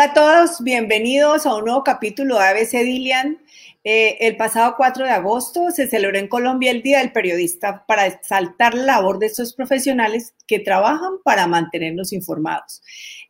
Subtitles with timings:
[0.00, 3.38] Hola a todos, bienvenidos a un nuevo capítulo de ABC Dilian.
[3.84, 8.06] Eh, el pasado 4 de agosto se celebró en Colombia el Día del Periodista para
[8.06, 12.80] exaltar la labor de estos profesionales que trabajan para mantenernos informados.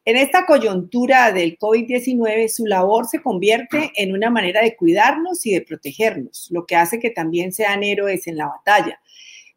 [0.04, 5.54] En esta coyuntura del COVID-19, su labor se convierte en una manera de cuidarnos y
[5.54, 9.00] de protegernos, lo que hace que también sean héroes en la batalla.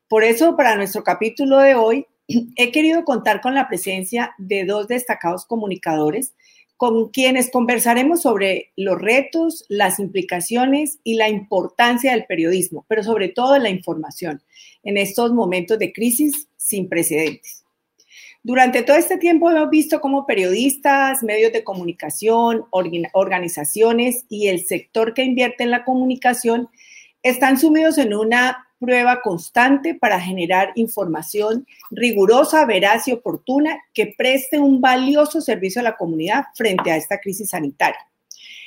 [0.08, 2.08] Por eso, para nuestro capítulo de hoy,
[2.56, 6.34] he querido contar con la presencia de dos destacados comunicadores
[6.78, 13.30] con quienes conversaremos sobre los retos, las implicaciones y la importancia del periodismo, pero sobre
[13.30, 14.42] todo la información
[14.84, 17.64] en estos momentos de crisis sin precedentes.
[18.46, 22.66] Durante todo este tiempo hemos visto cómo periodistas, medios de comunicación,
[23.14, 26.68] organizaciones y el sector que invierte en la comunicación
[27.22, 34.60] están sumidos en una prueba constante para generar información rigurosa, veraz y oportuna que preste
[34.60, 38.00] un valioso servicio a la comunidad frente a esta crisis sanitaria.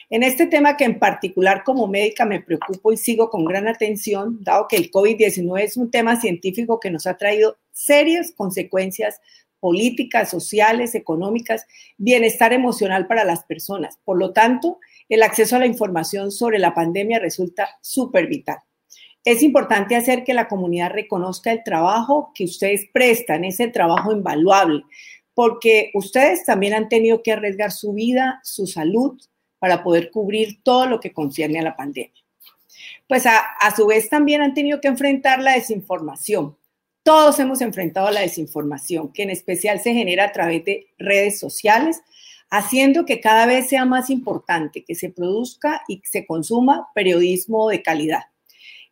[0.08, 4.38] En este tema que en particular como médica me preocupo y sigo con gran atención,
[4.40, 9.20] dado que el COVID-19 es un tema científico que nos ha traído serias consecuencias
[9.60, 11.66] políticas, sociales, económicas,
[11.98, 13.98] bienestar emocional para las personas.
[14.04, 18.58] Por lo tanto, el acceso a la información sobre la pandemia resulta súper vital.
[19.26, 24.84] Es importante hacer que la comunidad reconozca el trabajo que ustedes prestan, ese trabajo invaluable,
[25.34, 29.20] porque ustedes también han tenido que arriesgar su vida, su salud,
[29.58, 32.22] para poder cubrir todo lo que concierne a la pandemia.
[33.08, 36.56] Pues a, a su vez también han tenido que enfrentar la desinformación.
[37.02, 42.00] Todos hemos enfrentado la desinformación, que en especial se genera a través de redes sociales,
[42.48, 47.82] haciendo que cada vez sea más importante que se produzca y se consuma periodismo de
[47.82, 48.22] calidad.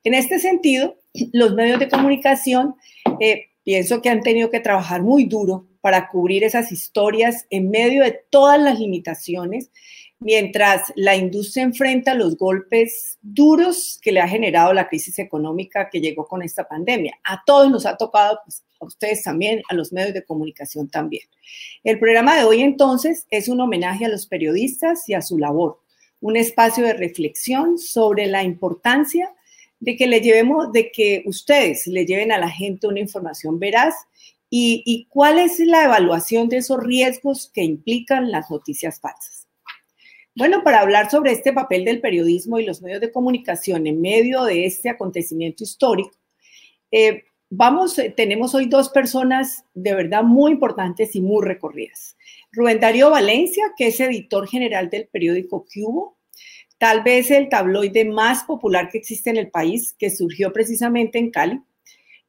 [0.04, 0.96] En este sentido,
[1.32, 2.74] los medios de comunicación
[3.20, 8.04] eh, pienso que han tenido que trabajar muy duro para cubrir esas historias en medio
[8.04, 9.70] de todas las limitaciones,
[10.20, 16.00] mientras la industria enfrenta los golpes duros que le ha generado la crisis económica que
[16.00, 17.18] llegó con esta pandemia.
[17.24, 21.24] A todos nos ha tocado, pues, a ustedes también, a los medios de comunicación también.
[21.82, 25.80] El programa de hoy entonces es un homenaje a los periodistas y a su labor,
[26.20, 29.30] un espacio de reflexión sobre la importancia
[29.84, 33.94] de que le llevemos, de que ustedes le lleven a la gente una información veraz
[34.48, 39.48] y, cuál es la evaluación de esos riesgos que implican las noticias falsas.
[40.36, 44.44] Bueno, para hablar sobre este papel del periodismo y los medios de comunicación en medio
[44.44, 46.16] de este acontecimiento histórico,
[46.92, 52.16] eh, vamos, eh, tenemos hoy dos personas de verdad muy importantes y muy recorridas.
[52.52, 56.16] Rubén Darío Valencia, que es editor general del periódico Cubo,
[56.78, 61.30] tal vez el tabloide más popular que existe en el país, que surgió precisamente en
[61.30, 61.60] Cali.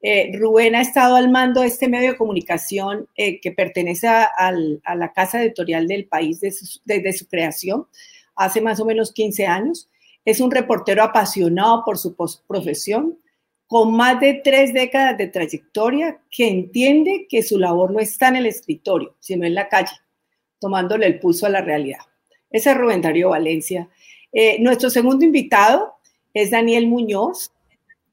[0.01, 4.51] Eh, Rubén ha estado al mando de este medio de comunicación eh, que pertenece a,
[4.51, 7.87] la casa editorial del país desde su, creación,
[8.35, 9.89] hace más o menos 15 años.
[10.23, 12.15] Es un reportero apasionado por su
[12.47, 13.19] profesión,
[13.67, 18.35] con más de tres décadas de trayectoria, que entiende que su labor no está en
[18.35, 19.95] el escritorio, sino en la calle,
[20.59, 22.01] tomándole el pulso a la realidad.
[22.51, 23.89] Ese es Rubén Darío Valencia,
[24.37, 25.93] eh, nuestro segundo invitado
[26.33, 27.53] es Daniel Muñoz,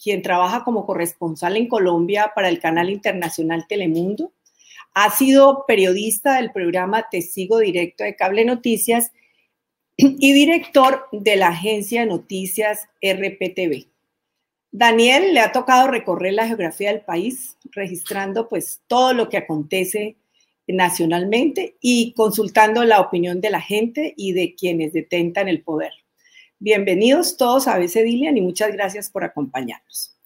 [0.00, 4.32] quien trabaja como corresponsal en Colombia para el canal internacional Telemundo.
[4.94, 9.10] Ha sido periodista del programa Testigo Directo de Cable Noticias
[9.96, 13.88] y director de la agencia de noticias RPTV.
[14.70, 20.18] Daniel le ha tocado recorrer la geografía del país, registrando pues todo lo que acontece
[20.68, 25.92] nacionalmente y consultando la opinión de la gente y de quienes detentan el poder.
[26.64, 30.16] Bienvenidos todos a ABC Dilian y muchas gracias por acompañarnos.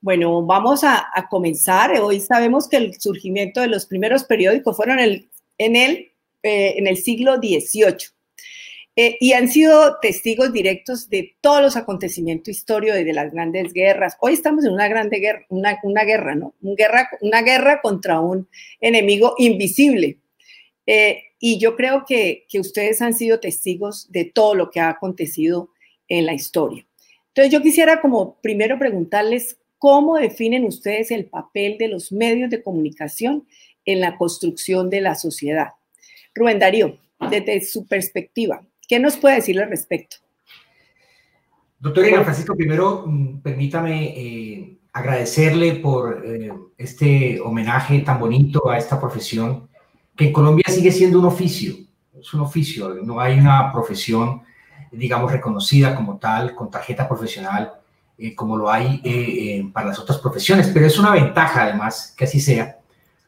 [0.00, 1.98] Bueno, vamos a, comenzar.
[1.98, 6.12] Hoy sabemos que el surgimiento de los primeros periódicos fueron en el,
[6.44, 8.06] eh, en el siglo XVIII
[8.94, 14.16] eh, y han sido testigos directos de todos los acontecimientos históricos de las grandes guerras.
[14.20, 16.54] Hoy estamos en una grande guerra, una, guerra, ¿no?
[16.60, 18.48] guerra, una guerra contra un
[18.80, 20.18] enemigo invisible.
[20.86, 24.88] Eh, y yo creo que, que ustedes han sido testigos de todo lo que ha
[24.88, 25.70] acontecido
[26.10, 26.84] en la historia.
[27.28, 32.62] Entonces yo quisiera como primero preguntarles cómo definen ustedes el papel de los medios de
[32.62, 33.46] comunicación
[33.86, 35.68] en la construcción de la sociedad.
[36.34, 36.98] Rubén Darío,
[37.30, 40.18] desde su perspectiva, ¿qué nos puede decir al respecto?
[41.78, 48.76] Doctor Ina Francisco, primero mm, permítame eh, agradecerle por eh, este homenaje tan bonito a
[48.76, 49.68] esta profesión,
[50.14, 51.74] que en Colombia sigue siendo un oficio,
[52.20, 54.42] es un oficio, no hay una profesión
[54.92, 57.72] digamos, reconocida como tal, con tarjeta profesional,
[58.22, 60.68] eh, como lo hay eh, eh, para las otras profesiones.
[60.74, 62.78] Pero es una ventaja, además, que así sea,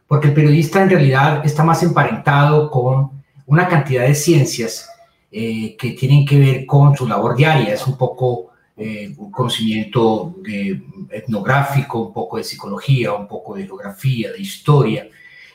[0.06, 4.88] porque el periodista en realidad está más emparentado con una cantidad de ciencias
[5.31, 7.72] que tienen que ver con su labor diaria.
[7.72, 10.37] Es un poco un conocimiento
[11.10, 15.08] etnográfico, un poco de psicología, un poco de geografía, de historia.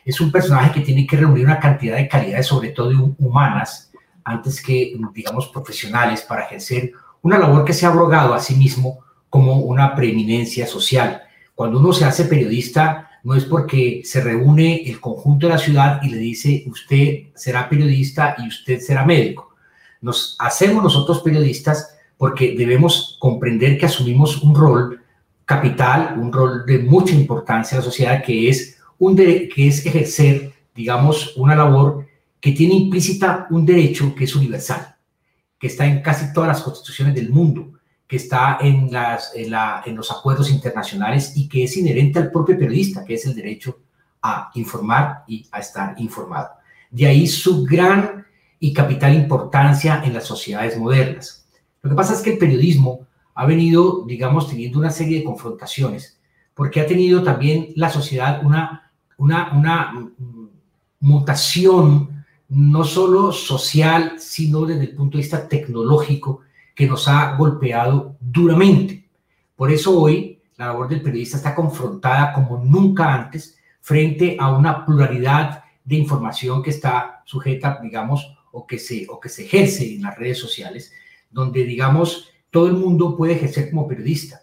[0.04, 3.87] Es un personaje que tiene que reunir una cantidad de calidades, sobre todo humanas,
[4.28, 6.92] antes que, digamos, profesionales, para ejercer
[7.22, 11.22] una labor que se ha abrogado a sí mismo como una preeminencia social.
[11.56, 16.02] Cuando uno se hace periodista, no es porque se reúne el conjunto de la ciudad
[16.04, 19.56] y le dice, usted será periodista y usted será médico.
[20.02, 25.02] Nos hacemos nosotros periodistas porque debemos comprender que asumimos un rol
[25.46, 30.52] capital, un rol de mucha importancia en la sociedad, que es, un que es ejercer,
[30.76, 32.07] digamos, una labor
[32.48, 34.96] que tiene implícita un derecho que es universal,
[35.60, 37.74] que está en casi todas las constituciones del mundo,
[38.08, 42.32] que está en, las, en, la, en los acuerdos internacionales y que es inherente al
[42.32, 43.80] propio periodista, que es el derecho
[44.22, 46.52] a informar y a estar informado.
[46.90, 48.26] De ahí su gran
[48.62, 51.50] y capital importancia en las sociedades modernas.
[51.82, 56.18] Lo que pasa es que el periodismo ha venido, digamos, teniendo una serie de confrontaciones,
[56.54, 60.12] porque ha tenido también la sociedad una, una, una
[61.02, 62.17] mutación
[62.50, 66.42] no solo social, sino desde el punto de vista tecnológico,
[66.74, 69.10] que nos ha golpeado duramente.
[69.56, 74.86] Por eso hoy la labor del periodista está confrontada como nunca antes frente a una
[74.86, 80.04] pluralidad de información que está sujeta, digamos, o que se, o que se ejerce en
[80.04, 80.92] las redes sociales,
[81.30, 84.42] donde, digamos, todo el mundo puede ejercer como periodista,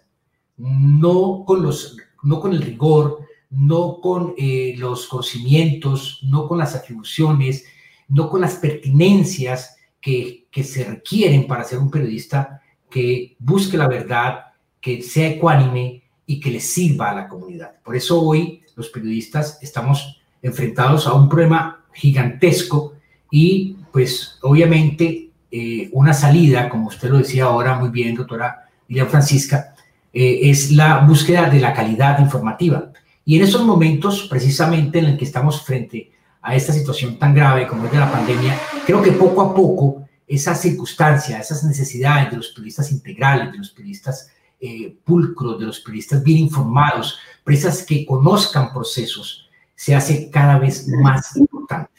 [0.57, 3.19] no con, los, no con el rigor,
[3.49, 7.65] no con eh, los conocimientos, no con las atribuciones,
[8.07, 14.45] no con las pertinencias que, se requieren para ser un periodista que busque la verdad,
[14.79, 17.81] que sea ecuánime y que le sirva a la comunidad.
[17.83, 22.93] Por eso hoy los periodistas estamos enfrentados a un problema gigantesco
[23.29, 29.09] y pues obviamente eh, una salida, como usted lo decía ahora muy bien, doctora Lilian
[29.09, 29.75] Francisca,
[30.13, 32.91] eh, es la búsqueda de la calidad informativa.
[33.25, 36.11] Y en esos momentos, precisamente en el que estamos frente
[36.45, 40.05] a esta situación tan grave como es de la pandemia, creo que poco a poco
[40.27, 45.79] esas circunstancias, esas necesidades de los periodistas integrales, de los periodistas eh, pulcros, de los
[45.79, 51.91] periodistas bien informados, presas que conozcan procesos, se hace cada vez más importante.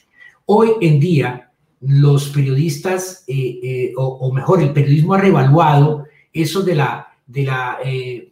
[0.44, 1.50] Hoy en día,
[1.80, 7.78] los periodistas, eh, eh, o, mejor, el periodismo ha revaluado eso de la de la,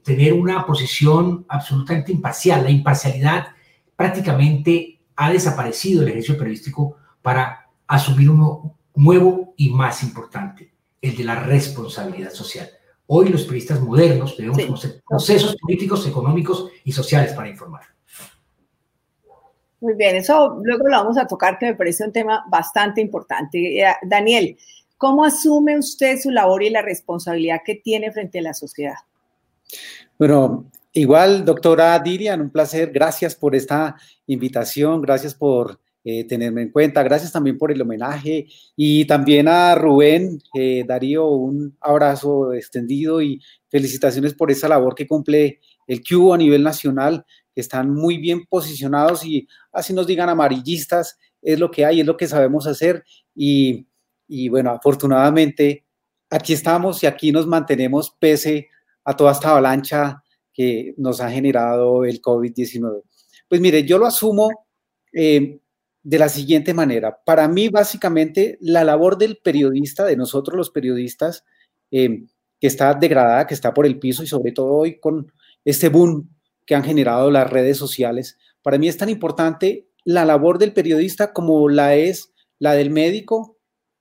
[0.05, 2.63] tener una posición absolutamente imparcial.
[2.63, 3.49] La imparcialidad
[3.97, 11.25] prácticamente ha desaparecido el ejercicio periodístico para asumir uno nuevo y más importante, el de
[11.25, 12.69] la responsabilidad social.
[13.07, 17.83] Hoy los periodistas modernos debemos conocer procesos políticos, económicos y sociales para informar.
[19.81, 23.83] Muy bien, eso luego lo vamos a tocar, que me parece un tema bastante importante.
[23.83, 24.57] Eh, Daniel,
[24.97, 28.97] ¿cómo asume usted su labor y la responsabilidad que tiene frente a la sociedad?
[30.19, 30.65] Bueno,
[30.97, 32.93] Igual, doctora Dirian, un placer.
[32.93, 33.97] Gracias por esta
[34.29, 38.47] invitación, gracias por eh, tenerme en cuenta, gracias también por el homenaje
[38.77, 45.09] y también a Rubén, eh, Darío, un abrazo extendido y felicitaciones por esa labor que
[45.09, 45.59] cumple
[45.89, 51.19] el CUBO a nivel nacional, que están muy bien posicionados y así nos digan amarillistas,
[51.43, 53.03] es lo que hay, es lo que sabemos hacer
[53.35, 53.85] y,
[54.29, 55.87] y bueno, afortunadamente
[56.31, 58.69] aquí estamos y aquí nos mantenemos pese
[59.05, 60.23] a toda esta avalancha
[60.55, 63.03] que nos ha generado el COVID-19?
[63.49, 64.51] Pues mire, yo lo asumo
[65.13, 65.61] eh,
[66.03, 67.23] de la siguiente manera.
[67.25, 71.45] Para mí, básicamente, la labor del periodista, de nosotros los periodistas,
[71.91, 72.25] eh,
[72.61, 75.33] que está degradada, que está por el piso y sobre todo hoy con
[75.65, 76.31] este boom
[76.67, 81.33] que han generado las redes sociales, para mí es tan importante la labor del periodista
[81.33, 83.59] como la es la del médico,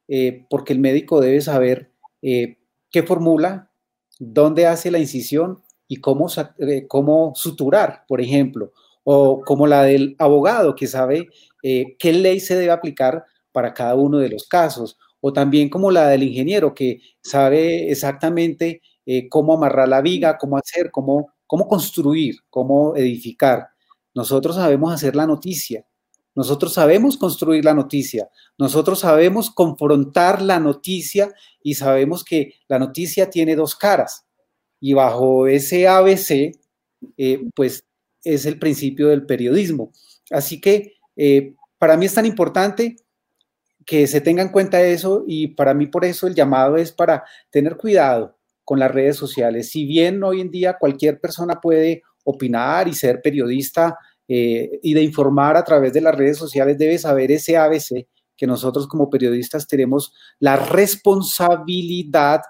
[0.08, 1.92] eh, porque el médico debe saber
[2.22, 3.72] qué formula,
[4.20, 5.63] dónde hace la incisión
[5.94, 8.72] y cómo, eh, cómo suturar, por ejemplo,
[9.04, 11.30] o como la del abogado que sabe
[11.62, 15.92] eh, qué ley se debe aplicar para cada uno de los casos, o también como
[15.92, 21.68] la del ingeniero que sabe exactamente eh, cómo amarrar la viga, cómo hacer, cómo, cómo
[21.68, 23.68] construir, cómo edificar.
[24.16, 25.86] Nosotros sabemos hacer la noticia,
[26.34, 31.32] nosotros sabemos construir la noticia, nosotros sabemos confrontar la noticia
[31.62, 34.26] y sabemos que la noticia tiene dos caras
[34.86, 36.60] y bajo ese ABC,
[37.16, 37.86] eh, pues
[38.22, 39.94] es el principio del periodismo.
[40.30, 42.98] Así que eh, para mí es tan importante
[43.86, 47.24] que se tenga en cuenta eso y para mí por eso el llamado es para
[47.50, 49.70] tener cuidado con las redes sociales.
[49.70, 53.98] Si bien hoy en día cualquier persona puede opinar y ser periodista
[54.28, 58.48] eh, y de informar a través de las redes sociales, debe saber ese ABC que
[58.48, 62.42] nosotros como periodistas tenemos la responsabilidad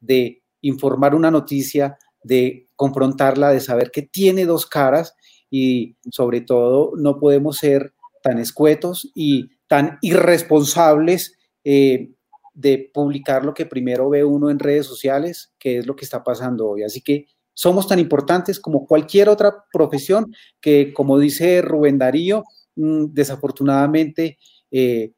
[0.00, 5.14] de informar una noticia, de confrontarla, de saber que tiene dos caras
[5.50, 12.12] y sobre todo no podemos ser tan escuetos y tan irresponsables eh,
[12.54, 16.22] de publicar lo que primero ve uno en redes sociales, que es lo que está
[16.22, 16.82] pasando hoy.
[16.82, 22.44] Así que somos tan importantes como cualquier otra profesión que, como dice Rubén Darío,
[22.76, 24.38] mm, desafortunadamente
[24.70, 25.12] eh,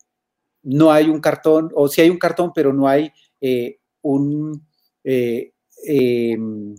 [0.62, 4.66] no hay un cartón, o sí hay un cartón, pero no hay eh, un...
[5.04, 6.74] Em,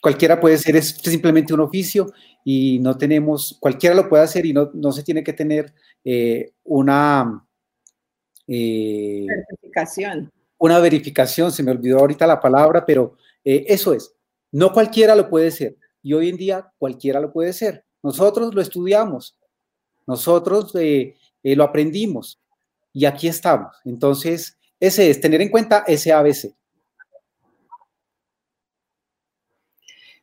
[0.00, 2.12] cualquiera puede ser, es simplemente un oficio
[2.44, 6.52] y no tenemos, cualquiera lo puede hacer y no, no se tiene que tener eh,
[6.64, 7.46] una...
[8.46, 10.32] Eh, verificación.
[10.58, 14.14] Una verificación, se me olvidó ahorita la palabra, pero eh, eso es,
[14.52, 17.84] no cualquiera lo puede ser y hoy en día cualquiera lo puede ser.
[18.02, 19.36] Nosotros lo estudiamos,
[20.06, 20.72] nosotros
[21.42, 22.40] lo aprendimos
[22.92, 23.76] y aquí estamos.
[23.84, 26.54] Entonces, ese es tener en cuenta ese ABC.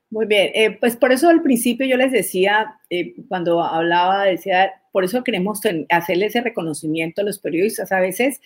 [0.10, 4.72] Muy bien, eh, pues por eso al principio yo les decía, eh, cuando hablaba, decía,
[4.94, 5.60] por eso queremos
[5.90, 7.92] hacerle ese reconocimiento a los periodistas.
[7.92, 8.40] A veces,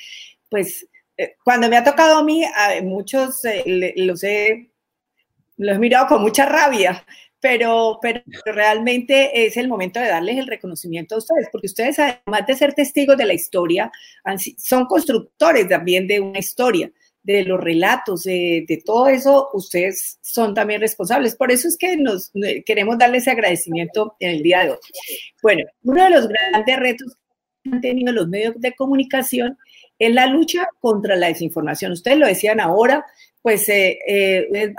[0.49, 0.87] pues,
[1.17, 3.41] eh, cuando me ha tocado a mí, a muchos
[3.95, 4.71] los, he,
[5.57, 7.05] los he mirado con mucha rabia,
[7.39, 12.47] pero, pero realmente es el momento de darles el reconocimiento a ustedes, porque ustedes, además
[12.47, 13.91] de ser testigos de la historia,
[14.57, 16.91] son constructores también de una historia
[17.23, 21.35] de los relatos, de, todo eso, ustedes son también responsables.
[21.35, 24.77] Por eso es que nos eh, queremos darles agradecimiento en el día de hoy.
[25.41, 27.17] Bueno, uno de los grandes retos
[27.63, 29.57] que han tenido los medios de comunicación
[29.99, 31.91] es la lucha contra la desinformación.
[31.91, 33.05] Ustedes lo decían ahora,
[33.43, 34.73] pues eh, eh,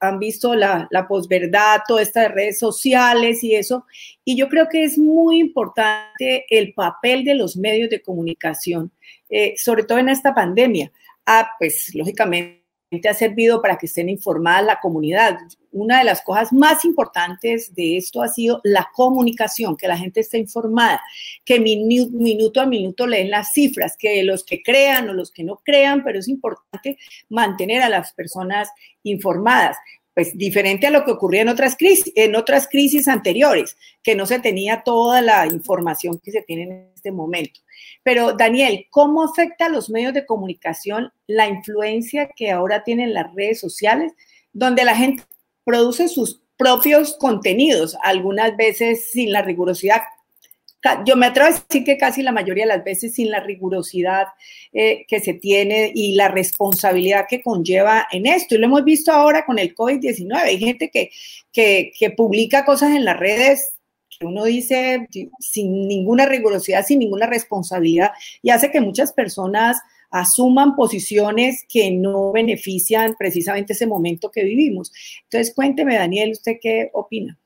[0.00, 3.86] han visto la, la posverdad, todas estas redes sociales y eso.
[4.26, 8.92] Y yo creo que es muy importante el papel de los medios de comunicación,
[9.56, 10.92] sobre todo en esta pandemia
[11.58, 12.58] pues lógicamente
[13.08, 15.38] ha servido para que estén informadas la comunidad.
[15.70, 20.20] Una de las cosas más importantes de esto ha sido la comunicación, que la gente
[20.20, 21.00] esté informada,
[21.44, 25.60] que minuto a minuto leen las cifras, que los que crean o los que no
[25.62, 26.96] crean, pero es importante
[27.28, 28.68] mantener a las personas
[29.02, 29.76] informadas
[30.14, 34.40] pues diferente a lo que ocurría en otras en otras crisis anteriores, que no se
[34.40, 37.60] tenía toda la información que se tiene en este momento.
[38.08, 43.34] Pero Daniel, ¿cómo afecta a los medios de comunicación la influencia que ahora tienen las
[43.34, 44.14] redes sociales,
[44.50, 45.24] donde la gente
[45.62, 50.00] produce sus propios contenidos, algunas veces sin la rigurosidad
[51.04, 54.28] yo me atrevo a decir que casi la mayoría de las veces sin la rigurosidad
[54.72, 58.54] eh, que se tiene y la responsabilidad que conlleva en esto.
[58.54, 60.34] Y lo hemos visto ahora con el COVID-19.
[60.34, 61.10] Hay gente que,
[61.52, 63.77] que, que publica cosas en las redes
[64.18, 65.08] que uno dice
[65.38, 68.10] sin ninguna rigurosidad, sin ninguna responsabilidad,
[68.42, 69.78] y hace que muchas personas
[70.10, 74.90] asuman posiciones que no benefician precisamente ese momento que vivimos.
[75.24, 77.38] Entonces, cuénteme, Daniel, ¿usted qué opina?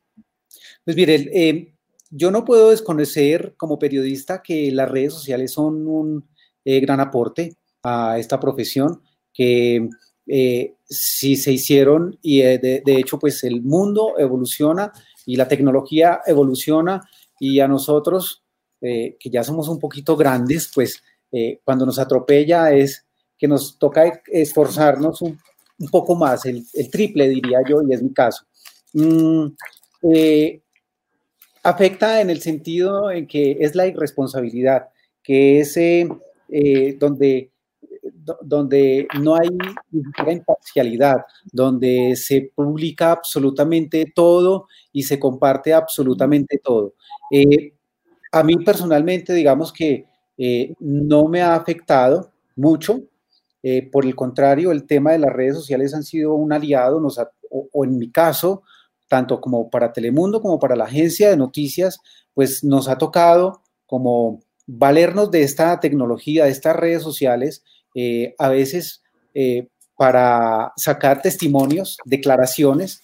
[0.84, 1.74] Pues mire, eh,
[2.10, 6.28] yo no puedo desconocer como periodista que las redes sociales son un
[6.64, 9.02] eh, gran aporte a esta profesión,
[9.34, 9.88] que
[10.26, 14.92] eh, si se hicieron y eh, de, hecho pues el mundo evoluciona
[15.26, 18.42] y la tecnología evoluciona y a nosotros
[18.80, 21.00] que ya somos un poquito grandes pues
[21.62, 23.06] cuando nos atropella es
[23.38, 25.38] que nos toca esforzarnos un,
[25.88, 28.44] poco más, el, triple diría yo y es mi caso.
[28.92, 29.46] Mm,
[31.62, 34.88] afecta en el sentido en que es la irresponsabilidad,
[35.22, 36.08] que es eh,
[36.48, 37.50] eh, donde,
[38.42, 39.48] donde no hay
[40.30, 41.16] imparcialidad,
[41.52, 46.94] donde se publica absolutamente todo y se comparte absolutamente todo.
[47.30, 47.74] Eh,
[48.32, 50.06] a mí personalmente, digamos que
[50.80, 53.00] no me ha afectado mucho.
[53.92, 57.84] por el contrario, el tema de las redes sociales han sido un aliado, nos o
[57.84, 58.62] en mi caso,
[59.08, 62.00] tanto como para Telemundo como para la agencia de noticias,
[62.32, 67.62] pues nos ha tocado como valernos de esta tecnología, de estas redes sociales,
[67.94, 69.02] eh, a veces
[69.34, 73.02] eh, para sacar testimonios, declaraciones,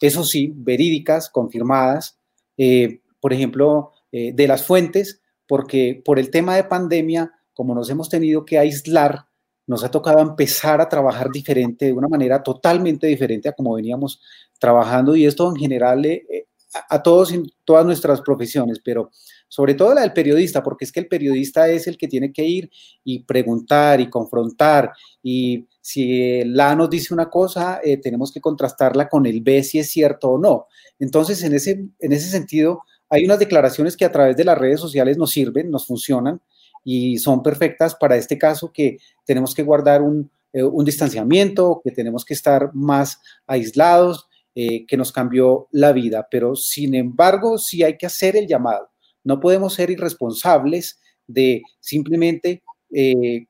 [0.00, 2.18] eso sí, verídicas, confirmadas,
[2.56, 8.08] eh, por ejemplo, de las fuentes, porque por el tema de pandemia, como nos hemos
[8.08, 9.26] tenido que aislar,
[9.70, 14.20] nos ha tocado empezar a trabajar diferente, de una manera totalmente diferente a como veníamos
[14.58, 16.46] trabajando y esto en general eh,
[16.88, 19.12] a, todos en todas nuestras profesiones, pero
[19.50, 22.44] sobre todo la del periodista, porque es que el periodista es el que tiene que
[22.44, 22.70] ir
[23.04, 24.92] y preguntar y confrontar
[25.22, 29.62] y si el A nos dice una cosa, eh, tenemos que contrastarla con el B
[29.62, 30.66] si es cierto o no.
[30.98, 34.80] Entonces, en ese, en ese sentido, hay unas declaraciones que a través de las redes
[34.80, 36.40] sociales nos sirven, nos funcionan,
[36.84, 42.24] y son perfectas para este caso que tenemos que guardar un, eh, distanciamiento, que tenemos
[42.24, 46.26] que estar más aislados, eh, que nos cambió la vida.
[46.30, 48.89] Pero sin embargo, sí hay que hacer el llamado.
[49.24, 52.62] No podemos ser irresponsables de simplemente
[52.92, 53.46] eh,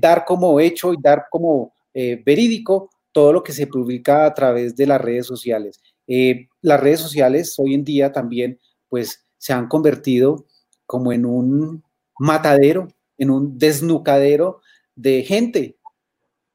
[0.00, 4.86] dar como hecho y dar como verídico todo lo que se publica a través de
[4.86, 5.78] las redes sociales.
[6.06, 10.46] las redes sociales hoy en día también pues se han convertido
[10.86, 11.82] como en un
[12.18, 12.88] matadero,
[13.18, 14.60] en un desnucadero
[14.94, 15.78] de gente,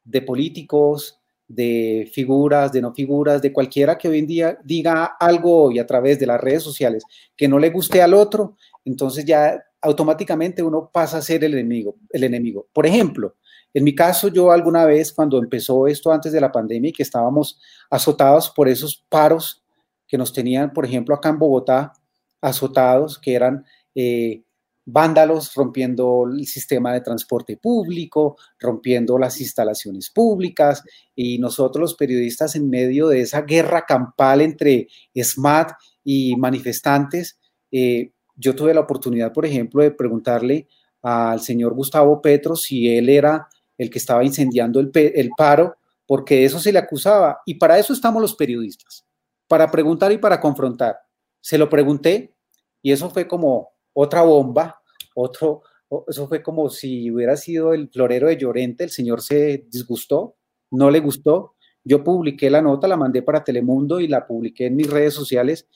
[0.04, 1.17] de políticos,
[1.48, 5.88] de figuras, de no figuras, de cualquiera que hoy en día diga algo y a
[5.88, 7.04] través de las redes sociales
[7.36, 11.96] que no le guste al otro, entonces ya automáticamente uno pasa a ser el enemigo,
[12.10, 12.68] el enemigo.
[12.74, 13.36] Por ejemplo,
[13.74, 17.04] en mi caso, yo alguna vez cuando empezó esto antes de la pandemia y que
[17.04, 19.64] estábamos azotados por esos paros
[20.08, 21.94] que nos tenían, por ejemplo, acá en Bogotá,
[22.42, 24.44] azotados, que eran eh,
[24.90, 30.82] vándalos rompiendo el sistema de transporte público, rompiendo las instalaciones públicas
[31.14, 35.74] y nosotros los periodistas en medio de esa guerra campal entre SMAT
[36.06, 37.38] y manifestantes,
[37.70, 40.70] eh, yo tuve la oportunidad, por ejemplo, de preguntarle
[41.02, 45.76] al señor Gustavo Petro si él era el que estaba incendiando el, el paro,
[46.06, 47.42] porque eso se le acusaba.
[47.46, 49.06] Y para eso estamos los periodistas,
[49.50, 50.98] para preguntar y para confrontar.
[51.42, 52.34] Se lo pregunté
[52.82, 54.77] y eso fue como otra bomba,
[55.18, 55.64] otro,
[56.08, 60.36] eso fue como si hubiera sido el florero de Llorente, el señor se disgustó,
[60.72, 61.56] no le gustó.
[61.84, 65.68] Yo publiqué la nota, la mandé para Telemundo y la publiqué en mis redes sociales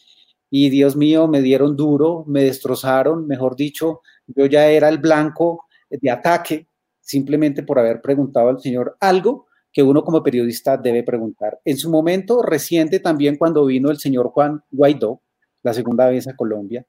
[0.50, 5.66] y Dios mío, me dieron duro, me destrozaron, mejor dicho, yo ya era el blanco
[5.90, 6.68] de ataque
[7.00, 11.60] simplemente por haber preguntado al señor algo que uno como periodista debe preguntar.
[11.64, 15.22] En su momento reciente también cuando vino el señor Juan Guaidó,
[15.64, 16.86] la segunda vez a Colombia,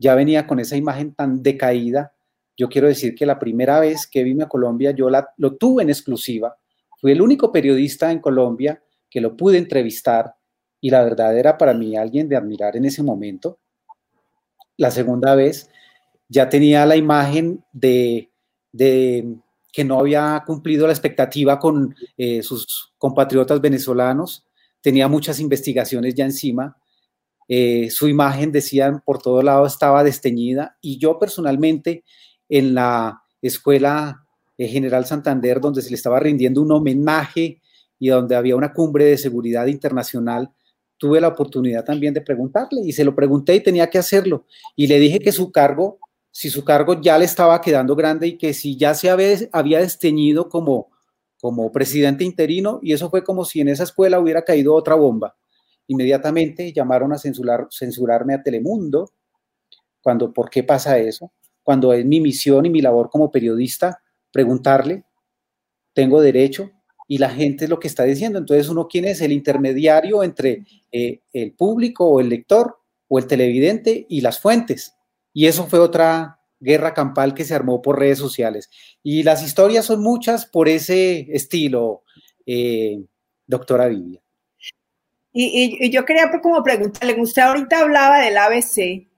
[0.00, 2.14] ya venía con esa imagen tan decaída.
[2.56, 5.82] Yo quiero decir que la primera vez que vine a Colombia, yo la, lo tuve
[5.82, 6.56] en exclusiva.
[6.98, 10.34] Fui el único periodista en Colombia que lo pude entrevistar
[10.80, 13.58] y la verdad era para mí alguien de admirar en ese momento.
[14.78, 15.68] La segunda vez
[16.28, 18.30] ya tenía la imagen de,
[18.72, 24.46] que no había cumplido la expectativa con eh, sus compatriotas venezolanos,
[24.80, 26.79] tenía muchas investigaciones ya encima
[27.52, 32.04] eh, su imagen, decían, por todo lado estaba desteñida y yo personalmente
[32.48, 34.24] en la escuela
[34.56, 37.60] eh, General Santander, donde se le estaba rindiendo un homenaje
[37.98, 40.52] y donde había una cumbre de seguridad internacional,
[40.96, 44.46] tuve la oportunidad también de preguntarle y se lo pregunté y tenía que hacerlo.
[44.76, 45.98] Y le dije que su cargo,
[46.30, 50.48] si su cargo ya le estaba quedando grande y que si ya se había, desteñido
[50.48, 50.92] como,
[51.40, 55.34] como presidente interino, y eso fue como si en esa escuela hubiera caído otra bomba.
[55.90, 59.10] Inmediatamente llamaron a censurar, censurarme a Telemundo.
[60.00, 61.32] Cuando, ¿Por qué pasa eso?
[61.64, 64.00] Cuando es mi misión y mi labor como periodista
[64.30, 65.04] preguntarle,
[65.92, 66.70] tengo derecho,
[67.08, 68.38] y la gente es lo que está diciendo.
[68.38, 73.26] Entonces, uno, ¿quién es el intermediario entre eh, el público o el lector o el
[73.26, 74.94] televidente y las fuentes?
[75.32, 78.70] Y eso fue otra guerra campal que se armó por redes sociales.
[79.02, 82.04] Y las historias son muchas por ese estilo,
[82.46, 83.02] eh,
[83.44, 84.22] doctora Vivian.
[85.32, 89.08] Y, yo quería pues, como preguntarle, usted ahorita hablaba del ABC,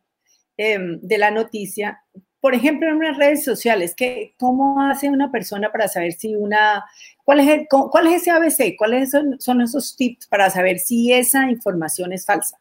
[0.57, 2.03] em, de la noticia,
[2.43, 6.85] por ejemplo, en unas redes sociales, ¿qué, ¿cómo hace una persona para saber si una,
[7.23, 8.77] cuál es, cuál es ese ABC?
[8.77, 12.59] ¿Cuáles son, son esos tips para saber si esa información es falsa?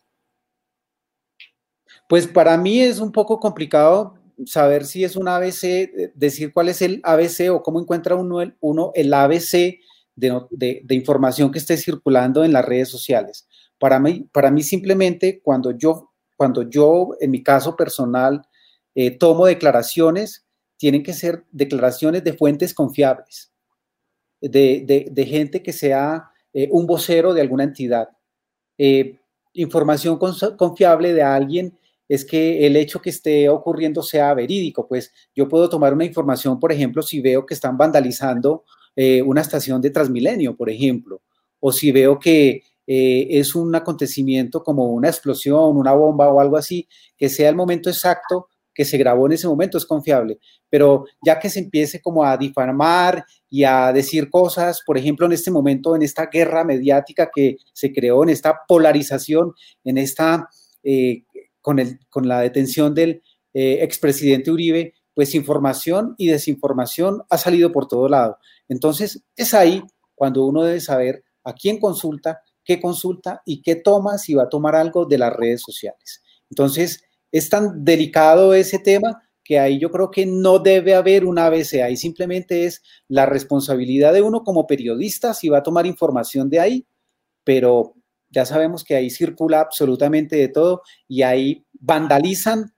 [2.08, 6.70] Pues para mí es un poco complicado saber si es un ABC, eh, decir cuál
[6.70, 9.80] es el ABC o cómo encuentra uno el, uno el ABC
[10.16, 13.48] de, información que esté circulando en las redes sociales.
[13.80, 18.42] Para mí, para mí simplemente cuando yo, cuando yo en mi caso personal
[18.96, 20.46] eh, tomo declaraciones,
[20.78, 23.52] tienen que ser declaraciones de fuentes confiables,
[24.42, 28.10] de, gente que sea eh, un vocero de alguna entidad.
[28.78, 29.20] Eh,
[29.54, 30.18] información
[30.58, 31.78] confiable de alguien
[32.12, 34.88] es que el hecho que esté ocurriendo sea verídico.
[34.88, 39.42] Pues yo puedo tomar una información, por ejemplo, si veo que están vandalizando eh, una
[39.42, 41.22] estación de Transmilenio, por ejemplo,
[41.60, 46.58] o si veo que eh, es un acontecimiento como una explosión, una bomba o algo
[46.58, 51.06] así, que sea el momento exacto que se grabó en ese momento es confiable, pero
[51.26, 55.52] ya que se empiece como a difamar y a decir cosas, por ejemplo, en este
[55.52, 60.48] momento, en esta guerra mediática que se creó, en esta polarización, en esta,
[60.84, 61.24] eh,
[61.62, 63.22] con, el, con la detención del
[63.54, 68.38] expresidente Uribe, pues información y desinformación ha salido por todo lado.
[68.72, 69.84] Entonces, es ahí
[70.16, 74.50] cuando uno debe saber a quién consulta, qué consulta y qué toma si va a
[74.50, 76.24] tomar algo de las redes sociales.
[76.50, 77.04] Entonces,
[77.34, 81.82] es tan delicado ese tema que ahí yo creo que no debe haber un ABC,
[81.84, 86.62] ahí simplemente es la responsabilidad de uno como periodista si va a tomar información de
[86.62, 86.88] ahí,
[87.44, 87.96] pero
[88.30, 92.74] ya sabemos que ahí circula absolutamente de todo y ahí vandalizan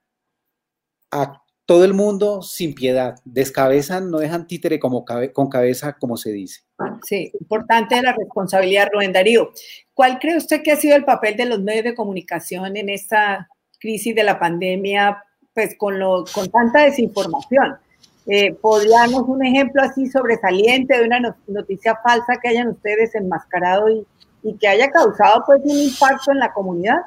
[1.11, 6.31] a todo el mundo sin piedad, descabezan, no dejan títere como con cabeza, como se
[6.31, 6.61] dice.
[7.03, 9.51] Sí, importante la responsabilidad, Rubén Darío.
[9.93, 13.47] ¿Cuál cree usted que ha sido el papel de los medios de comunicación en esta
[13.79, 15.23] crisis de la pandemia,
[15.53, 17.77] pues con, lo, con tanta desinformación?
[18.25, 24.05] Eh, ¿Podríamos un ejemplo así sobresaliente de una noticia falsa que hayan ustedes enmascarado y,
[24.43, 27.01] y que haya causado pues un impacto en la comunidad?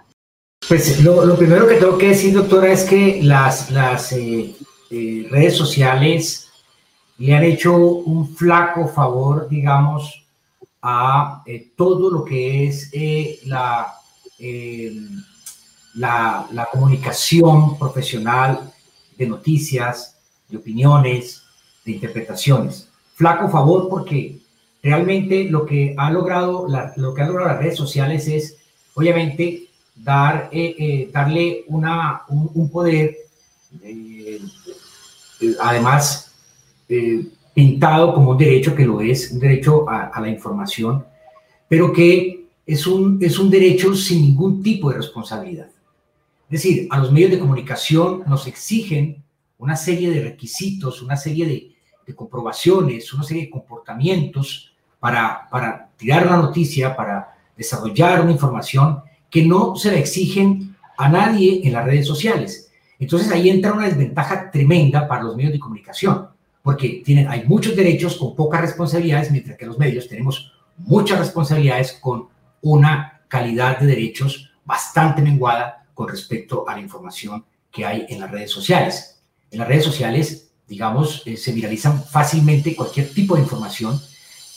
[0.69, 3.71] Pues lo, primero que tengo que decir, doctora, es que las,
[4.13, 4.57] eh,
[4.91, 6.49] eh, redes sociales
[7.19, 10.27] le han hecho un flaco favor, digamos,
[10.83, 12.91] a eh, todo lo que es
[13.47, 13.95] la,
[15.95, 18.73] la, la, comunicación profesional
[19.17, 20.17] de noticias,
[20.49, 21.43] de opiniones,
[21.85, 22.89] de interpretaciones.
[23.15, 24.41] Flaco favor porque
[24.83, 26.67] realmente lo que ha logrado,
[26.97, 28.57] lo que han logrado las redes sociales es,
[28.95, 29.66] obviamente,
[29.97, 33.17] dar, eh, eh, darle una, un, poder,
[33.83, 34.41] eh,
[35.61, 36.33] además,
[37.55, 41.05] pintado como un derecho que lo es, un derecho a, la información,
[41.69, 45.69] pero que es un, es un derecho sin ningún tipo de responsabilidad.
[46.49, 49.25] Es decir, a los medios de comunicación nos exigen
[49.59, 51.73] una serie de requisitos, una serie de,
[52.07, 59.01] de comprobaciones, una serie de comportamientos para, para tirar una noticia, para desarrollar una información
[59.37, 62.71] que no se le exigen a nadie en las redes sociales.
[62.99, 66.29] Entonces ahí entra una desventaja tremenda para los medios de comunicación,
[66.63, 71.99] porque tienen, hay muchos derechos con pocas responsabilidades, mientras que los medios tenemos muchas responsabilidades
[72.01, 72.29] con
[72.63, 78.31] una calidad de derechos bastante menguada con respecto a la información que hay en las
[78.31, 79.21] redes sociales.
[79.51, 84.01] En las redes sociales, digamos, eh, se viralizan fácilmente cualquier tipo de información.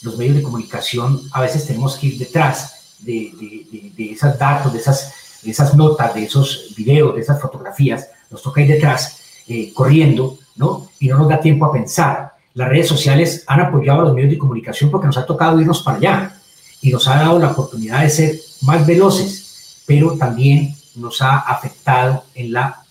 [0.00, 4.78] Los medios de comunicación a veces tenemos que ir detrás de, de, esos datos, de
[4.78, 5.12] esas,
[5.44, 10.88] esas notas, de esos videos, de esas fotografías, nos toca ir detrás eh, corriendo, ¿no?
[10.98, 12.34] Y no nos da tiempo a pensar.
[12.54, 15.82] Las redes sociales han apoyado a los medios de comunicación porque nos ha tocado irnos
[15.82, 16.40] para allá
[16.80, 22.24] y nos ha dado la oportunidad de ser más veloces, pero también nos ha afectado
[22.34, 22.82] en la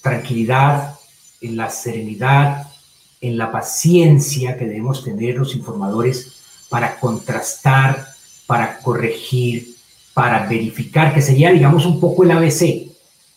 [0.00, 0.98] tranquilidad,
[1.40, 2.68] en la serenidad,
[3.20, 8.13] en la paciencia que debemos tener los informadores para contrastar
[8.46, 9.74] para corregir,
[10.12, 12.90] para verificar, que sería, digamos, un poco el ABC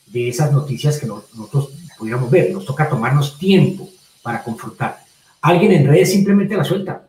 [0.07, 2.51] de esas noticias que nosotros pudiéramos ver.
[2.51, 3.89] Nos toca tomarnos tiempo
[4.21, 4.99] para confrontar.
[5.41, 7.07] Alguien en redes simplemente la suelta,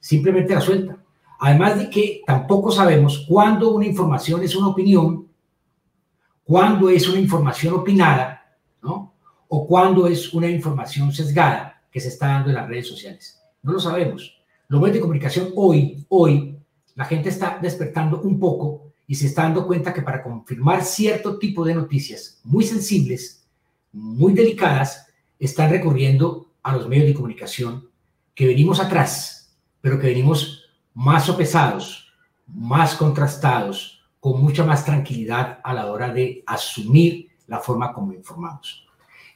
[0.00, 0.96] simplemente la suelta.
[1.40, 5.26] Además de que tampoco sabemos cuándo una información es una opinión,
[6.44, 9.12] cuándo es una información opinada, ¿no?
[9.48, 13.40] O cuándo es una información sesgada que se está dando en las redes sociales.
[13.62, 14.36] No lo sabemos.
[14.68, 16.56] Los medios de comunicación hoy, hoy,
[16.94, 21.38] la gente está despertando un poco y se está dando cuenta que para confirmar cierto
[21.38, 23.46] tipo de noticias muy sensibles,
[23.92, 25.06] muy delicadas,
[25.38, 27.88] están recurriendo a los medios de comunicación
[28.34, 32.12] que venimos atrás, pero que venimos más sopesados,
[32.46, 38.86] más contrastados, con mucha más tranquilidad a la hora de asumir la forma como informamos.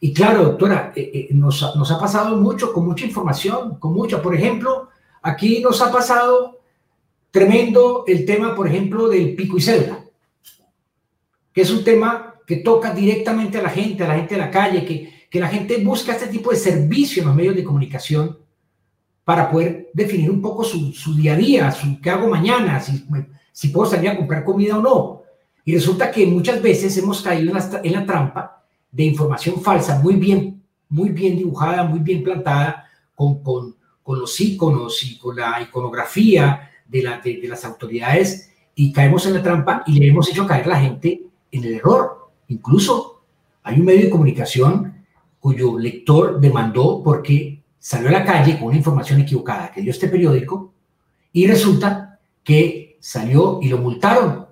[0.00, 4.22] Y claro, doctora, eh, eh, nos, nos ha pasado mucho, con mucha información, con mucha.
[4.22, 4.88] Por ejemplo,
[5.20, 6.57] aquí nos ha pasado
[7.30, 10.04] Tremendo el tema, por ejemplo, del pico y cédula,
[11.52, 14.50] que es un tema que toca directamente a la gente, a la gente de la
[14.50, 18.38] calle, que, que la gente busca este tipo de servicio en los medios de comunicación
[19.24, 23.04] para poder definir un poco su, su día a día, su, qué hago mañana, si,
[23.52, 25.22] si puedo salir a comprar comida o no.
[25.66, 29.98] Y resulta que muchas veces hemos caído en la, en la trampa de información falsa,
[29.98, 35.36] muy bien, muy bien dibujada, muy bien plantada, con, con, con los iconos y con
[35.36, 40.28] la iconografía de, la, de, las autoridades y caemos en la trampa y le hemos
[40.28, 41.22] hecho caer la gente
[41.52, 42.30] en el error.
[42.48, 43.22] Incluso
[43.62, 45.04] hay un medio de comunicación
[45.38, 50.08] cuyo lector demandó porque salió a la calle con una información equivocada que dio este
[50.08, 50.72] periódico
[51.32, 54.46] y resulta que salió y lo multaron.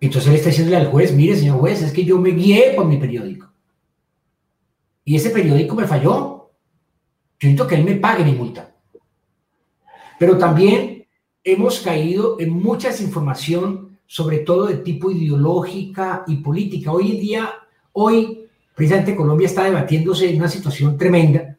[0.00, 2.86] Entonces él está diciéndole al juez, mire señor juez, es que yo me guié por
[2.86, 3.50] mi periódico.
[5.04, 6.52] Y ese periódico me falló.
[7.38, 8.74] Yo necesito que él me pague mi multa.
[10.18, 10.99] Pero también
[11.44, 16.92] hemos caído en mucha desinformación, sobre todo de tipo ideológica y política.
[16.92, 17.50] Hoy en día,
[17.92, 21.56] hoy, precisamente Colombia está debatiéndose en una situación tremenda,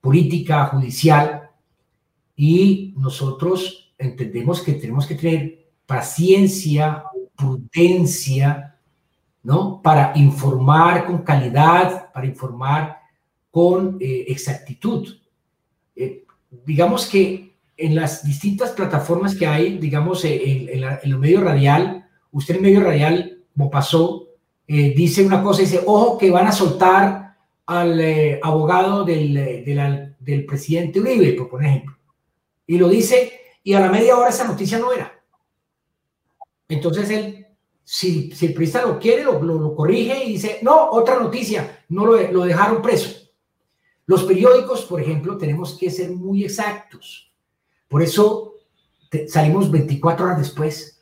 [0.00, 1.50] política, judicial,
[2.34, 8.76] y nosotros entendemos que tenemos que tener paciencia, prudencia,
[9.42, 9.80] ¿no?
[9.80, 12.98] Para informar con calidad, para informar
[13.50, 15.16] con eh, exactitud.
[15.94, 16.24] Eh,
[16.64, 22.08] digamos que en las distintas plataformas que hay, digamos, en, en, en el medio radial,
[22.32, 24.26] usted en medio radial, como pasó,
[24.68, 27.36] eh, dice una cosa, dice, ojo que van a soltar
[27.66, 31.96] al eh, abogado del, eh, del, presidente Uribe, por ejemplo.
[32.66, 35.12] Y lo dice, y a la media hora esa noticia no era.
[36.68, 37.46] Entonces él,
[37.84, 42.06] si, si el periodista lo quiere, lo, lo, corrige y dice, no, otra noticia, no
[42.06, 43.30] lo dejaron preso.
[44.06, 47.32] Los periódicos, por ejemplo, tenemos que ser muy exactos.
[47.88, 48.54] Por eso
[49.28, 50.96] salimos 24 horas después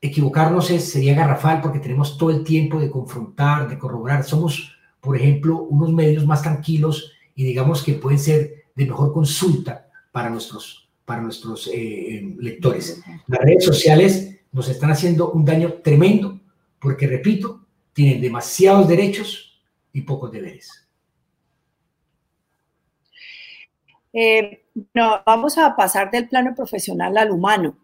[0.00, 4.24] equivocarnos es, sería garrafal porque tenemos todo el tiempo de confrontar, de corroborar.
[4.24, 9.88] Somos, por ejemplo, unos medios más tranquilos y digamos que pueden ser de mejor consulta
[10.10, 13.02] para nuestros, para nuestros eh, eh, lectores.
[13.26, 16.40] Las redes sociales nos están haciendo un daño tremendo
[16.78, 19.60] porque, repito, tienen demasiados derechos
[19.92, 20.79] y pocos deberes.
[24.12, 27.76] Eh, no, vamos a pasar del plano profesional al humano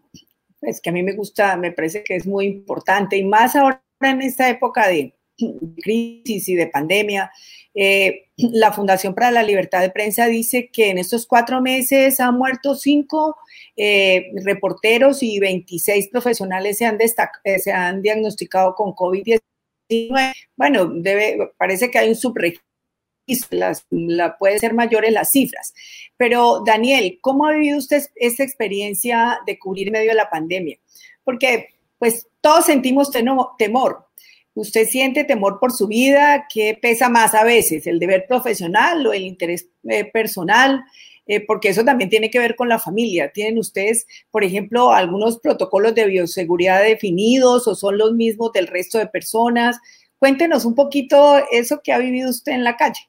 [0.59, 3.81] pues que a mí me gusta, me parece que es muy importante y más ahora
[4.01, 5.13] en esta época de
[5.81, 7.31] crisis y de pandemia.
[7.75, 12.35] Eh, la Fundación para la Libertad de Prensa dice que en estos cuatro meses han
[12.35, 13.37] muerto cinco
[13.75, 16.97] eh, reporteros y 26 profesionales se han,
[17.59, 19.39] se han diagnosticado con COVID-19.
[20.55, 22.66] Bueno, debe, parece que hay un subregistro
[23.51, 25.73] las, la, puede ser mayores las cifras.
[26.17, 30.77] Pero Daniel, ¿cómo ha vivido usted esta experiencia de cubrir en medio de la pandemia?
[31.23, 33.11] Porque pues todos sentimos
[33.57, 34.05] temor.
[34.53, 36.47] ¿Usted siente temor por su vida?
[36.51, 37.85] ¿Qué pesa más a veces?
[37.85, 40.83] ¿El deber profesional o el interés eh, personal?
[41.27, 43.31] Eh, porque eso también tiene que ver con la familia.
[43.31, 48.97] ¿Tienen ustedes, por ejemplo, algunos protocolos de bioseguridad definidos o son los mismos del resto
[48.97, 49.77] de personas?
[50.17, 53.01] Cuéntenos un poquito eso que ha vivido usted en la calle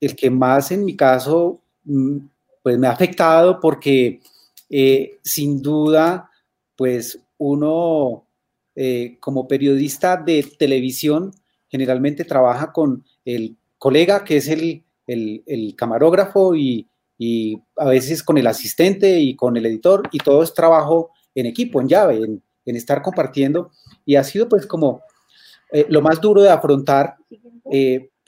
[0.00, 2.18] el que más en mi caso mm,
[2.62, 4.20] pues me ha afectado porque
[4.70, 6.30] eh, sin duda
[6.76, 8.26] pues uno
[8.74, 11.32] eh, como periodista de televisión
[11.68, 16.86] generalmente trabaja con el colega que es el, el, el camarógrafo y,
[17.18, 21.46] y, a veces con el asistente y con el editor y todo es trabajo en
[21.46, 23.70] equipo, en llave, en, en estar compartiendo.
[24.04, 25.02] Y ha sido pues como
[25.72, 27.16] eh, lo más duro de afrontar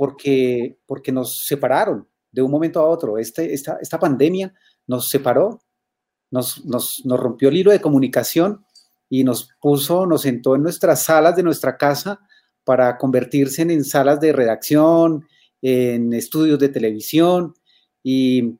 [0.00, 3.18] porque, porque nos separaron de un momento a otro.
[3.18, 4.54] Este, esta, esta pandemia
[4.86, 5.60] nos separó,
[6.30, 8.64] nos, nos, nos rompió el hilo de comunicación
[9.10, 12.18] y nos puso, nos sentó en nuestras salas de nuestra casa
[12.64, 15.26] para convertirse en, en salas de redacción,
[15.60, 17.52] en estudios de televisión
[18.02, 18.56] y,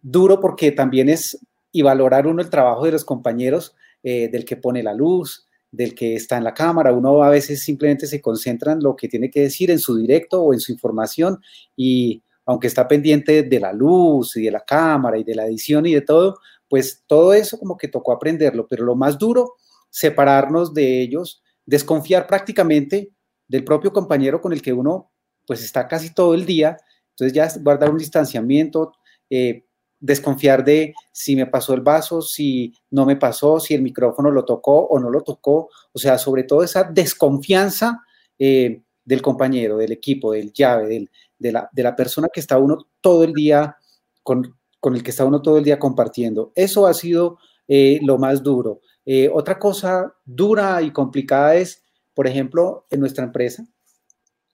[0.00, 4.56] duro porque también es y valorar uno el trabajo de los compañeros eh, del que
[4.56, 6.92] pone la luz, del que está en la cámara.
[6.92, 10.42] Uno a veces simplemente se concentra en lo que tiene que decir en su directo
[10.42, 11.40] o en su información
[11.76, 15.84] y aunque está pendiente de la luz y de la cámara y de la edición
[15.84, 19.56] y de todo, pues todo eso como que tocó aprenderlo, pero lo más duro,
[19.90, 23.10] separarnos de ellos, desconfiar prácticamente
[23.46, 25.10] del propio compañero con el que uno
[25.46, 26.78] pues está casi todo el día,
[27.10, 28.92] entonces ya guardar un distanciamiento,
[29.28, 29.64] eh,
[30.00, 34.44] desconfiar de si me pasó el vaso, si no me pasó, si el micrófono lo
[34.44, 38.04] tocó o no lo tocó, o sea, sobre todo esa desconfianza
[38.38, 41.08] eh, del compañero, del equipo, del llave,
[41.38, 43.76] de, la, de, la, persona que está uno todo el día,
[44.22, 46.52] con, con, el que está uno todo el día compartiendo.
[46.54, 48.80] Eso ha sido eh, lo más duro.
[49.04, 51.82] Eh, otra cosa dura y complicada es,
[52.14, 53.66] por ejemplo, en nuestra empresa,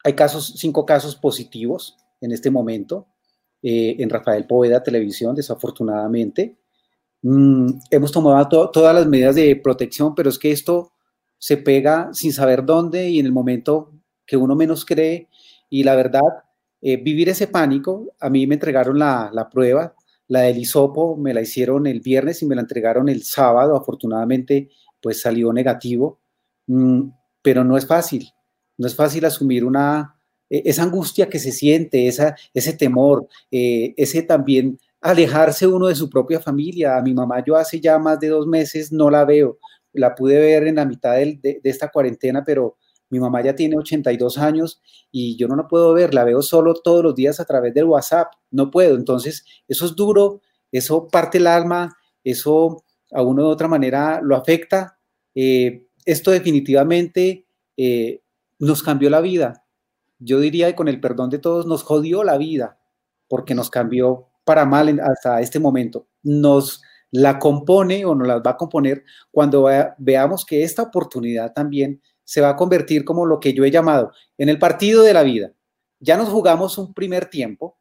[0.04, 3.08] hay casos, cinco casos positivos en este momento
[3.66, 6.58] eh, en Rafael Poveda Televisión, desafortunadamente.
[7.22, 10.92] Mm, hemos tomado to todas las medidas de protección, pero es que esto
[11.38, 13.92] se pega sin saber dónde y en el momento
[14.26, 15.30] que uno menos cree.
[15.70, 16.20] Y la verdad,
[16.82, 19.94] eh, vivir ese pánico, a mí me entregaron la, prueba,
[20.28, 23.76] la del hisopo me la hicieron el viernes y me la entregaron el sábado.
[23.76, 24.68] Afortunadamente,
[25.00, 26.20] pues salió negativo.
[26.66, 27.08] Mm,
[27.40, 28.28] pero no es fácil.
[28.76, 30.18] No es fácil asumir una,
[30.50, 36.08] esa angustia que se siente, esa, ese temor, eh, ese también alejarse uno de su
[36.08, 36.96] propia familia.
[36.96, 39.58] A mi mamá yo hace ya más de dos meses no la veo,
[39.92, 42.76] la pude ver en la mitad de esta cuarentena, pero
[43.10, 44.80] mi mamá ya tiene 82 años
[45.12, 47.84] y yo no la puedo ver, la veo solo todos los días a través del
[47.84, 48.96] WhatsApp, no puedo.
[48.96, 50.40] Entonces, eso es duro,
[50.72, 54.98] eso parte el alma, eso a uno de otra manera lo afecta.
[55.34, 58.20] Eh, esto definitivamente eh,
[58.58, 59.63] nos cambió la vida,
[60.18, 62.78] yo diría que con el perdón de todos nos jodió la vida,
[63.28, 66.06] porque nos cambió para mal hasta este momento.
[66.22, 72.02] Nos la compone o nos las va a componer cuando veamos que esta oportunidad también
[72.24, 75.22] se va a convertir como lo que yo he llamado en el partido de la
[75.22, 75.52] vida.
[76.00, 77.78] Ya nos jugamos un primer tiempo,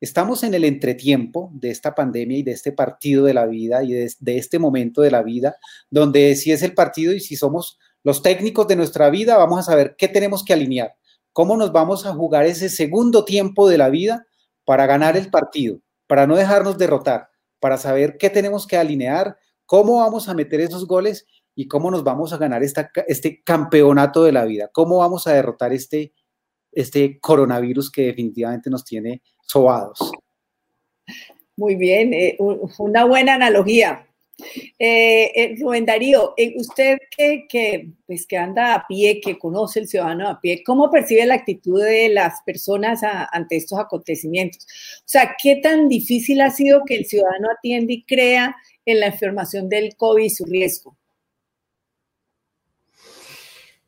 [0.00, 3.92] estamos en el entretiempo de esta pandemia y de este partido de la vida y
[3.92, 5.56] de, este momento de la vida,
[5.90, 9.62] donde si es el partido y si somos los técnicos de nuestra vida, vamos a
[9.62, 10.94] saber qué tenemos que alinear,
[11.32, 14.26] cómo nos vamos a jugar ese segundo tiempo de la vida
[14.64, 17.28] para ganar el partido, para no dejarnos derrotar,
[17.60, 22.04] para saber qué tenemos que alinear, cómo vamos a meter esos goles y cómo nos
[22.04, 26.12] vamos a ganar este campeonato de la vida, cómo vamos a derrotar este,
[26.72, 30.12] este coronavirus que definitivamente nos tiene sobados.
[31.56, 32.36] Muy bien, eh,
[32.78, 34.06] una buena analogía.
[34.78, 39.80] Eh, eh, Rubén Darío, eh, usted que, que, pues que anda a pie, que conoce
[39.80, 44.64] el ciudadano a pie, ¿cómo percibe la actitud de las personas ante estos acontecimientos?
[45.00, 49.08] O sea, ¿qué tan difícil ha sido que el ciudadano atienda y crea en la
[49.08, 50.96] información del COVID y su riesgo?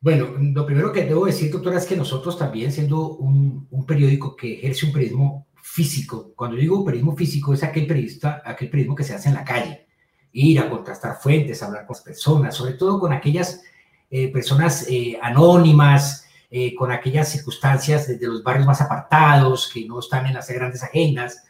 [0.02, 4.54] Bueno, lo primero que debo decir, doctora, es que nosotros también, siendo un, periódico que
[4.54, 9.14] ejerce un periodismo físico, cuando digo periodismo físico es aquel periodista, aquel periodismo que se
[9.14, 9.86] hace en la calle,
[10.32, 13.62] ir a contrastar fuentes, hablar con las personas, sobre todo con aquellas
[14.10, 20.00] eh, personas eh, anónimas, eh, con aquellas circunstancias de, los barrios más apartados, que no
[20.00, 21.44] están en las grandes agendas,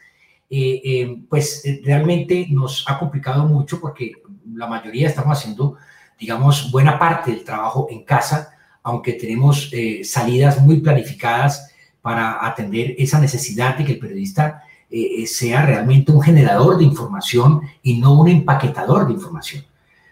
[1.29, 4.11] pues realmente nos ha complicado mucho porque
[4.53, 5.77] la mayoría estamos haciendo,
[6.19, 8.51] digamos, buena parte del trabajo en casa,
[8.83, 9.71] aunque tenemos
[10.03, 14.61] salidas muy planificadas para atender esa necesidad de que el periodista
[14.95, 19.65] eh, sea realmente un generador de información y no un empaquetador de información.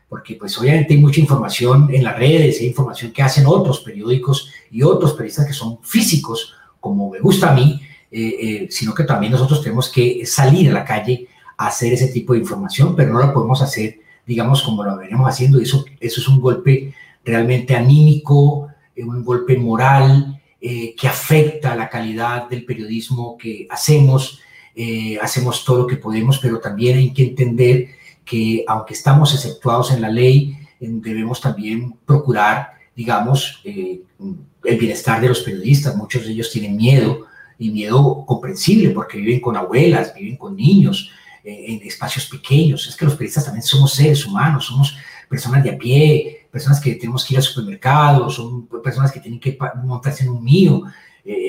[0.10, 4.50] Porque pues obviamente hay mucha información en las redes, hay información que hacen otros periódicos
[4.72, 9.04] y otros periodistas que son físicos, como me gusta a mí, eh, eh, sino que
[9.04, 13.14] también nosotros tenemos que salir a la calle a hacer ese tipo de información, pero
[13.14, 15.60] no lo podemos hacer, digamos, como lo venimos haciendo.
[15.60, 16.92] Eso, eso es un golpe
[17.24, 18.68] realmente anímico,
[18.98, 24.40] un golpe moral, que afecta la calidad del periodismo que hacemos
[24.76, 27.90] eh, hacemos todo lo que podemos, pero también hay que entender
[28.24, 34.02] que aunque estamos exceptuados en la ley, debemos también procurar, digamos, eh,
[34.64, 35.96] el bienestar de los periodistas.
[35.96, 37.26] Muchos de ellos tienen miedo
[37.60, 41.12] y miedo comprensible porque viven con abuelas, viven con niños
[41.44, 42.88] eh, en espacios pequeños.
[42.88, 44.98] Es que los periodistas también somos seres humanos, somos
[45.30, 49.40] personas de a pie, personas que tenemos que ir al supermercado, son personas que tienen
[49.40, 50.84] que montarse en un mío.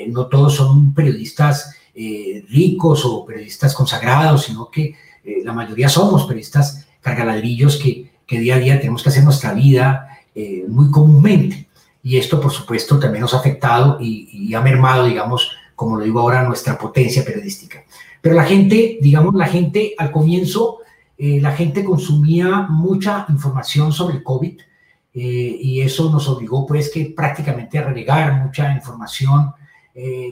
[0.07, 6.23] no todos son periodistas eh, ricos o periodistas consagrados, sino que eh, la mayoría somos
[6.23, 11.67] periodistas cargaladrillos que, que, día a día tenemos que hacer nuestra vida eh, muy comúnmente.
[12.01, 16.19] Y esto, por supuesto, también nos ha afectado y, ha mermado, digamos, como lo digo
[16.19, 17.83] ahora, nuestra potencia periodística.
[18.21, 20.79] Pero la gente, digamos, la gente al comienzo,
[21.17, 24.59] la gente consumía mucha información sobre el COVID
[25.13, 29.53] y eso nos obligó, pues, que prácticamente a renegar mucha información,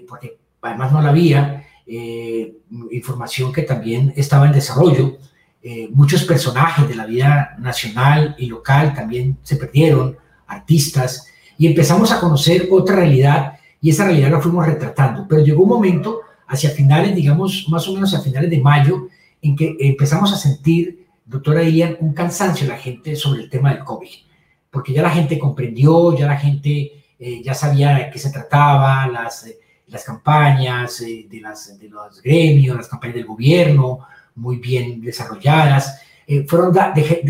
[0.07, 2.55] porque además no la había, eh,
[2.91, 5.17] información que también estaba en desarrollo.
[5.61, 12.11] Eh, muchos personajes de la vida nacional y local también se perdieron, artistas, y empezamos
[12.11, 15.27] a conocer otra realidad y esa realidad la fuimos retratando.
[15.27, 19.07] Pero llegó un momento hacia finales, digamos, más o menos a finales de mayo,
[19.41, 23.73] en que empezamos a sentir, doctora Ilian, un cansancio en la gente sobre el tema
[23.73, 24.09] del COVID,
[24.69, 29.07] porque ya la gente comprendió, ya la gente eh, ya sabía de qué se trataba,
[29.07, 29.45] las
[29.91, 33.99] las campañas eh, de, las, de los gremios, las campañas del gobierno,
[34.35, 36.73] muy bien desarrolladas, eh, fueron,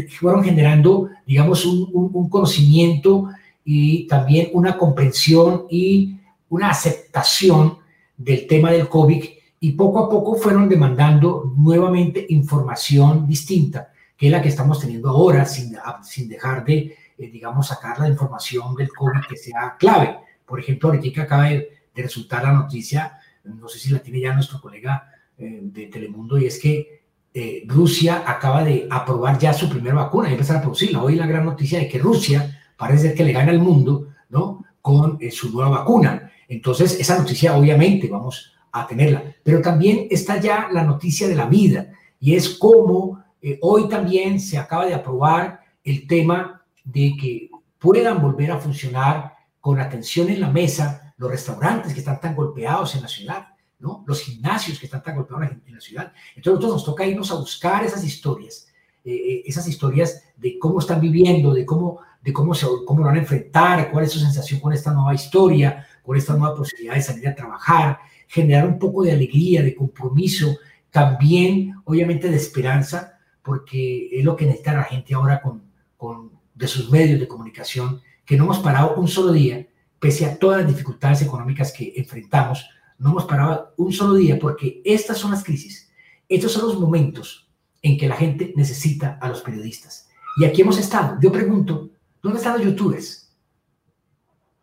[0.10, 3.30] fueron generando, digamos, un, un, conocimiento
[3.66, 6.18] y también una comprensión y
[6.50, 7.80] una aceptación
[8.16, 9.24] del tema del COVID
[9.60, 15.10] y poco a poco fueron demandando nuevamente información distinta, que es la que estamos teniendo
[15.10, 16.76] ahora, sin, sin dejar de,
[17.18, 20.18] eh, digamos, sacar la información del COVID que sea clave.
[20.46, 24.34] Por ejemplo, ahorita acaba de de resultar la noticia, no sé si la tiene ya
[24.34, 27.02] nuestro colega eh, de Telemundo, y es que
[27.34, 31.02] eh, Rusia acaba de aprobar ya su primera vacuna y empezar a producirla.
[31.02, 34.66] Hoy la gran noticia de que Rusia parece que le gana al mundo, ¿no?
[34.82, 36.32] Con eh, su nueva vacuna.
[36.48, 39.24] Entonces, esa noticia obviamente vamos a tenerla.
[39.44, 41.88] Pero también está ya la noticia de la vida
[42.20, 43.24] y es como
[43.62, 49.80] hoy también se acaba de aprobar el tema de que puedan volver a funcionar con
[49.80, 54.04] atención en la mesa los restaurantes que están tan golpeados en la ciudad, ¿no?
[54.08, 56.12] los gimnasios que están tan golpeados en la ciudad.
[56.36, 58.68] Entonces nosotros nos toca irnos a buscar esas historias,
[59.06, 63.06] eh, eh, esas historias de cómo están viviendo, de cómo, de cómo, se, cómo lo
[63.06, 66.96] van a enfrentar, cuál es su sensación con esta nueva historia, con esta nueva posibilidad
[66.96, 70.58] de salir a trabajar, generar un poco de alegría, de compromiso,
[70.90, 75.62] también obviamente de esperanza, porque es lo que necesita la gente ahora con,
[75.98, 79.68] con de sus medios de comunicación que no hemos parado un solo día,
[80.02, 84.82] pese a todas las dificultades económicas que enfrentamos, no hemos parado un solo día porque
[84.84, 85.92] estas son las crisis,
[86.28, 87.48] estos son los momentos
[87.84, 90.10] en que la gente necesita a los periodistas.
[90.38, 91.20] Y aquí hemos estado.
[91.22, 91.92] Yo pregunto,
[92.22, 93.32] ¿dónde están los youtubers?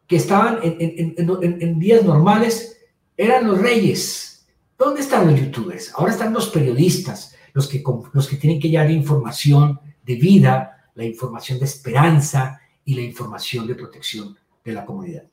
[0.08, 2.76] Que estaban en, días normales,
[3.16, 4.44] eran los reyes.
[4.76, 5.92] ¿Dónde están los youtubers?
[5.94, 11.04] Ahora están los periodistas, los que, los que tienen que llevar información de vida, la
[11.04, 14.36] información de esperanza y la información de protección
[14.68, 15.24] de la comunidad.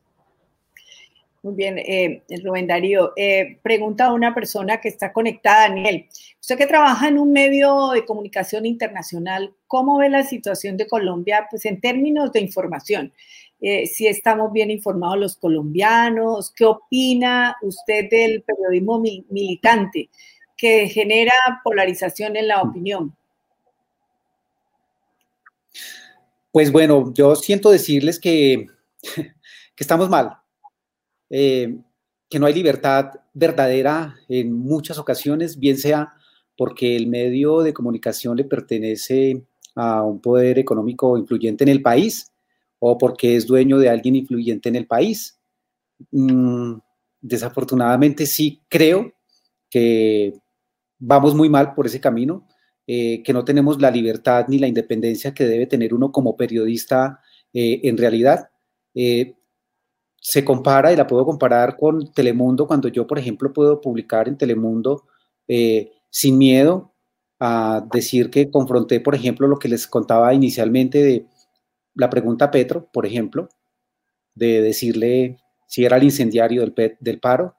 [1.43, 3.13] Muy bien, eh, Rubén Darío.
[3.15, 6.07] Eh, pregunta a una persona que está conectada, Daniel.
[6.41, 11.45] Usted que trabaja en un medio de comunicación internacional, ¿cómo ve la situación de Colombia
[11.51, 13.13] pues, en términos de información?
[13.61, 20.09] Eh, si estamos bien informados los colombianos, ¿qué opina usted del periodismo militante
[20.57, 21.33] que genera
[21.63, 23.15] polarización en la opinión?
[26.51, 28.67] Pues bueno, yo siento decirles que,
[29.75, 30.37] que estamos mal
[31.29, 31.77] eh,
[32.29, 36.13] que no hay libertad verdadera en muchas ocasiones, bien sea
[36.57, 39.43] porque el medio de comunicación le pertenece
[39.75, 42.31] a un poder económico influyente en el país
[42.79, 45.39] o porque es dueño de alguien influyente en el país.
[46.11, 46.75] Mm,
[47.21, 49.13] desafortunadamente sí creo
[49.69, 50.33] que
[50.97, 52.47] vamos muy mal por ese camino,
[52.87, 57.19] eh, que no tenemos la libertad ni la independencia que debe tener uno como periodista
[57.53, 58.49] eh, en realidad
[60.27, 64.39] se compara y la puedo comparar con Telemundo cuando yo, por ejemplo, puedo publicar en
[64.39, 65.05] Telemundo
[65.47, 66.95] eh, sin miedo
[67.39, 71.27] a decir que confronté, por ejemplo, lo que les contaba inicialmente de
[71.93, 73.49] la pregunta a Petro, por ejemplo,
[74.33, 75.37] de decirle
[75.67, 77.55] si era el incendiario del, del paro,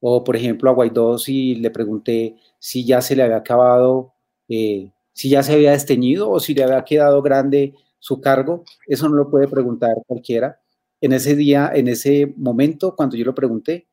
[0.00, 4.14] o por ejemplo a Guaidó si le pregunté si ya se le había acabado,
[4.48, 9.08] eh, si ya se había desteñido o si le había quedado grande su cargo, eso
[9.08, 10.58] no lo puede preguntar cualquiera
[11.00, 13.88] en ese día, en ese momento, cuando yo lo pregunté,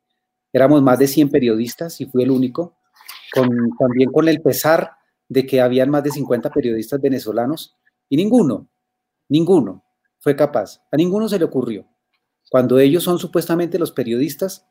[0.52, 2.76] éramos más de 100 periodistas y fui el único,
[3.32, 3.48] con,
[3.78, 4.92] también con el pesar
[5.28, 7.76] de que habían más de 50 periodistas venezolanos
[8.08, 8.68] y ninguno,
[9.28, 9.84] ninguno
[10.18, 11.86] fue capaz, a ninguno se le ocurrió,
[12.50, 14.66] cuando ellos son supuestamente los periodistas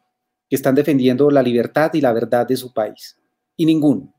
[0.50, 3.20] que están defendiendo la libertad y la verdad de su país,
[3.56, 4.14] y ninguno,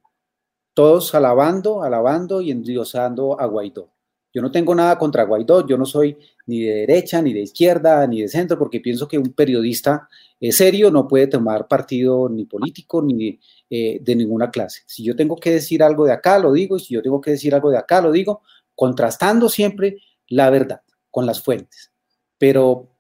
[0.75, 3.93] todos alabando, alabando y endiosando a Guaidó.
[4.39, 6.17] Yo no tengo nada contra Guaidó, yo no soy
[6.47, 10.09] ni de derecha, ni de izquierda, ni de centro, porque pienso que un periodista
[10.39, 14.83] eh, serio no puede tomar partido ni político ni eh, de ninguna clase.
[14.87, 17.33] Si yo tengo que decir algo de acá, lo digo, y si yo tengo que
[17.33, 18.43] decir algo de acá, lo digo,
[18.77, 19.97] contrastando siempre
[20.29, 21.91] la verdad con las fuentes.
[22.39, 22.95] Pero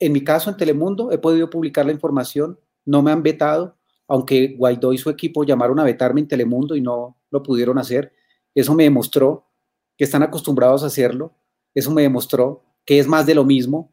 [0.00, 3.76] en mi caso, en Telemundo, he podido publicar la información, no me han vetado,
[4.08, 8.12] aunque Guaidó y su equipo llamaron a vetarme en Telemundo y no lo pudieron hacer.
[8.56, 9.53] Eso me demostró
[9.96, 11.34] que están acostumbrados a hacerlo.
[11.74, 13.92] Eso me demostró que es más de lo mismo,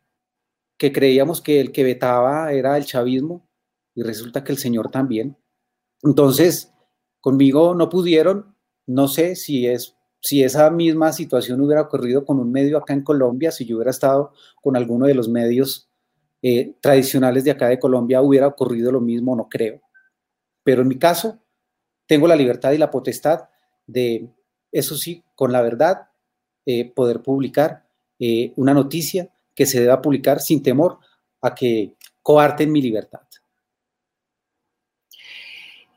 [0.78, 3.48] que creíamos que el que vetaba era el chavismo
[3.96, 5.38] y resulta que el señor también.
[6.04, 6.74] Entonces,
[7.20, 8.56] conmigo no pudieron,
[8.88, 13.04] no sé si es si esa misma situación hubiera ocurrido con un medio acá en
[13.04, 15.90] Colombia, si yo hubiera estado con alguno de los medios
[16.44, 19.82] eh, tradicionales de acá de Colombia, hubiera ocurrido lo mismo, no creo.
[20.64, 21.40] Pero en mi caso,
[22.08, 23.50] tengo la libertad y la potestad
[23.88, 24.30] de
[24.72, 26.08] eso sí, con la verdad,
[26.66, 27.88] eh, poder publicar
[28.20, 31.00] eh, una noticia que se deba publicar sin temor
[31.42, 33.22] a que coarten mi libertad.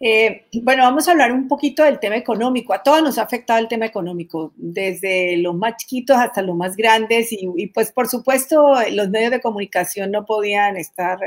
[0.00, 2.74] Eh, bueno, vamos a hablar un poquito del tema económico.
[2.74, 6.76] A todos nos ha afectado el tema económico, desde los más chiquitos hasta los más
[6.76, 7.28] grandes.
[7.30, 11.18] Y, pues, por supuesto, los medios de comunicación no podían estar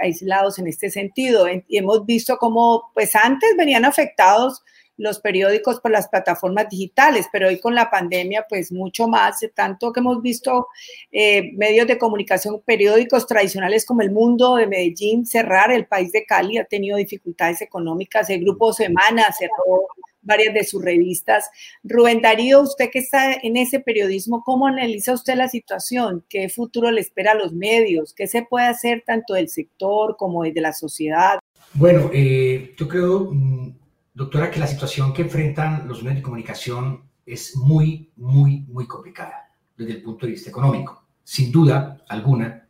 [0.00, 1.46] aislados en este sentido.
[1.68, 4.62] Y hemos visto cómo, pues antes venían afectados
[4.98, 9.92] los periódicos por las plataformas digitales, pero hoy con la pandemia, pues mucho más, tanto
[9.92, 10.66] que hemos visto
[11.10, 16.26] eh, medios de comunicación, periódicos tradicionales como El Mundo de Medellín cerrar, el país de
[16.26, 19.86] Cali ha tenido dificultades económicas, el Grupo Semana cerró
[20.20, 21.48] varias de sus revistas.
[21.82, 26.24] Rubén Darío, usted que está en ese periodismo, ¿cómo analiza usted la situación?
[26.28, 28.12] ¿Qué futuro le espera a los medios?
[28.14, 31.38] ¿Qué se puede hacer tanto del sector como desde la sociedad?
[31.74, 33.72] Bueno, eh, yo creo mm,
[34.18, 39.48] doctora, que la situación que enfrentan los medios de comunicación es muy, muy, muy complicada
[39.76, 41.04] desde el punto de vista económico.
[41.22, 42.66] Sin duda alguna,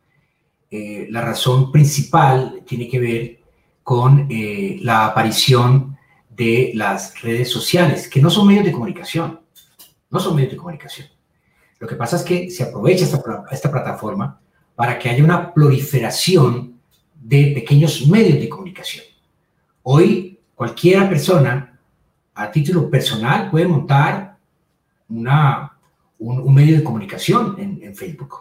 [0.69, 3.39] eh, la razón principal tiene que ver
[3.81, 5.97] con eh, la aparición
[6.29, 9.39] de las redes sociales, que no son medios de comunicación,
[10.11, 11.07] no son medios de comunicación.
[11.79, 14.39] Lo que pasa es que se aprovecha esta, esta plataforma
[14.75, 16.79] para que haya una proliferación
[17.15, 19.03] de pequeños medios de comunicación.
[19.81, 20.28] Hoy
[20.59, 21.79] Cualquiera persona
[22.35, 24.35] a título personal puede montar
[25.07, 25.71] una,
[26.17, 28.35] un, medio de comunicación en, Facebook.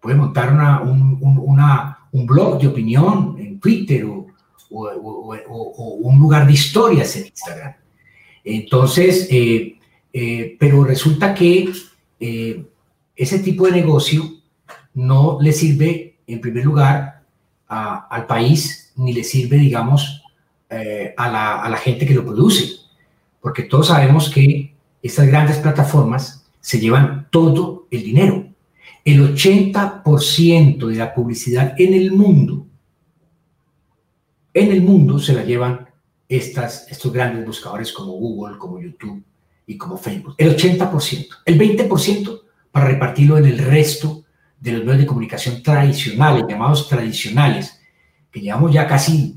[0.00, 4.26] Puede montar una, un, blog de opinión en Twitter o,
[4.68, 7.74] un lugar de historias en Instagram.
[8.42, 9.78] Entonces, eh,
[10.12, 11.70] eh, pero resulta que
[12.18, 12.66] eh,
[13.14, 14.24] ese tipo de negocio
[14.94, 17.22] no le sirve, en primer lugar,
[17.68, 20.23] al país, ni le sirve, digamos,
[21.16, 22.70] a la, a la gente que lo produce.
[23.40, 28.46] Porque todos sabemos que estas grandes plataformas se llevan todo el dinero.
[29.04, 32.66] El 80% de la publicidad en el mundo,
[34.54, 35.86] en el mundo se la llevan
[36.28, 39.22] estas, estos grandes buscadores como Google, como YouTube
[39.66, 40.34] y como Facebook.
[40.38, 41.26] El 80%.
[41.44, 42.40] El 20%
[42.72, 44.24] para repartirlo en el resto
[44.58, 47.78] de los medios de comunicación tradicionales, llamados tradicionales,
[48.30, 49.36] que llevamos ya casi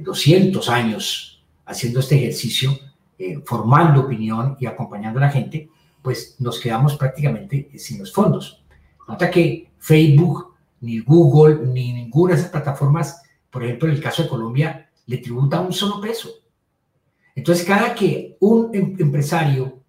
[0.00, 2.78] 200 eh, años haciendo este ejercicio,
[3.18, 5.68] eh, formando opinión y acompañando a la gente,
[6.02, 8.62] pues nos quedamos prácticamente sin los fondos.
[9.08, 14.22] Nota que Facebook, ni Google, ni ninguna de esas plataformas, por ejemplo, en el caso
[14.22, 16.30] de Colombia, le tributa un solo peso.
[17.34, 19.80] Entonces, cada que un em, empresario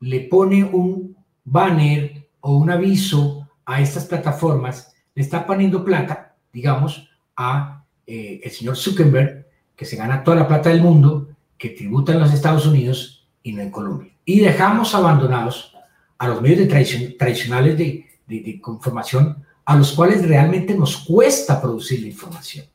[0.00, 7.08] le pone un banner o un aviso a estas plataformas, le está poniendo plata, digamos,
[7.36, 9.47] a eh, el señor Zuckerberg,
[9.78, 13.52] que se gana toda la plata del mundo, que tributa en los Estados Unidos y
[13.52, 14.12] no en Colombia.
[14.24, 15.72] Y dejamos abandonados
[16.18, 22.00] a los medios de tradicionales de, de, información, a los cuales realmente nos cuesta producir
[22.00, 22.66] la información.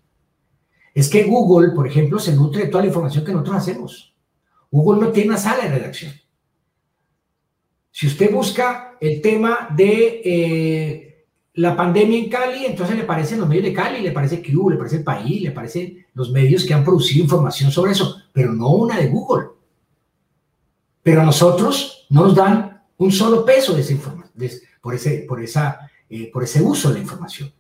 [0.94, 4.16] Es que Google, por ejemplo, se nutre de toda la información que nosotros hacemos.
[4.72, 6.14] Google no tiene una sala de redacción.
[7.92, 11.13] Si usted busca el tema de eh,
[11.56, 14.78] la pandemia en Cali, entonces le aparecen los medios de Cali, le parece Q, le
[14.78, 18.70] parece el país, le aparecen los medios que han producido información sobre eso, pero no
[18.70, 19.50] una de Google.
[21.04, 24.34] Pero a nosotros no nos dan un solo peso de esa información,
[24.82, 27.52] por, ese, por, esa, eh, por ese uso de la información.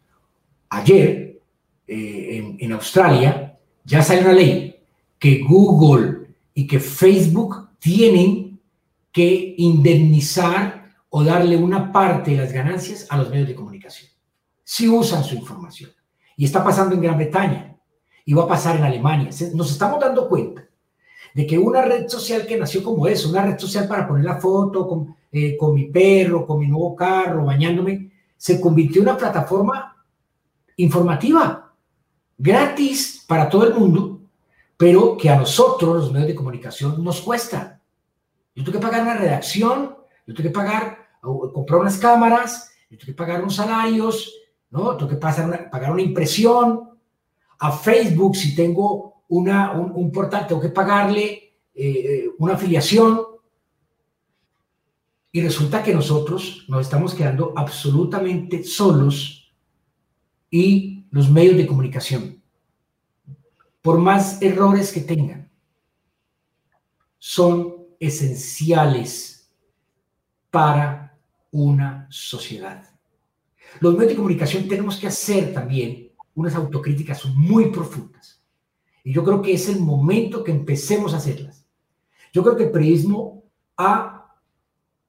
[0.70, 1.40] Ayer,
[1.88, 4.76] eh, en, Australia, ya sale una ley
[5.20, 8.60] que Google y que Facebook tienen
[9.12, 10.83] que indemnizar
[11.16, 14.10] o darle una parte de las ganancias a los medios de comunicación,
[14.64, 15.92] si usan su información.
[16.36, 17.78] Y está pasando en Gran Bretaña
[18.26, 19.30] y va a pasar en Alemania.
[19.54, 20.68] Nos estamos dando cuenta
[21.36, 24.40] de que una red social que nació como eso, una red social para poner la
[24.40, 29.18] foto con, eh, con mi perro, con mi nuevo carro, bañándome, se convirtió en una
[29.18, 29.96] plataforma
[30.78, 31.76] informativa
[32.40, 34.20] gratis para todo el mundo,
[34.76, 37.80] pero que a nosotros, los medios de comunicación, nos cuesta.
[38.56, 39.96] Yo tengo que pagar una redacción,
[40.26, 44.34] yo tengo que pagar, comprar unas cámaras, tengo que pagar unos salarios,
[44.70, 44.98] ¿no?
[44.98, 46.90] Tengo que pagar una impresión.
[47.60, 53.22] A Facebook, si tengo una, un, portal, tengo que pagarle eh, una afiliación.
[55.32, 59.52] Y resulta que nosotros nos estamos quedando absolutamente solos
[60.52, 62.44] y los medios de comunicación,
[63.82, 65.50] por más errores que tengan,
[67.18, 69.52] son esenciales
[70.52, 71.13] para
[71.54, 72.84] una sociedad.
[73.80, 78.42] Los medios de comunicación tenemos que hacer también unas autocríticas muy profundas.
[79.04, 81.66] Y yo creo que es el momento que empecemos a hacerlas.
[82.34, 83.44] Yo creo que el periodismo
[83.78, 84.36] ha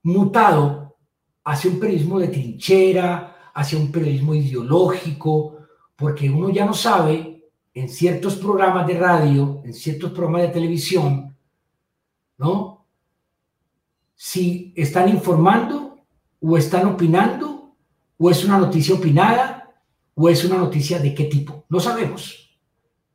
[0.03, 0.97] mutado
[1.45, 5.59] hacia un periodismo de trinchera, hacia un periodismo ideológico,
[5.97, 11.35] porque uno ya no sabe en ciertos programas de radio, en ciertos programas de televisión,
[12.37, 12.87] ¿no?
[14.15, 15.94] Si están informando
[16.47, 17.75] o están opinando
[18.19, 19.75] o es una noticia opinada
[20.15, 21.65] o es una noticia de qué tipo.
[21.71, 22.59] No sabemos.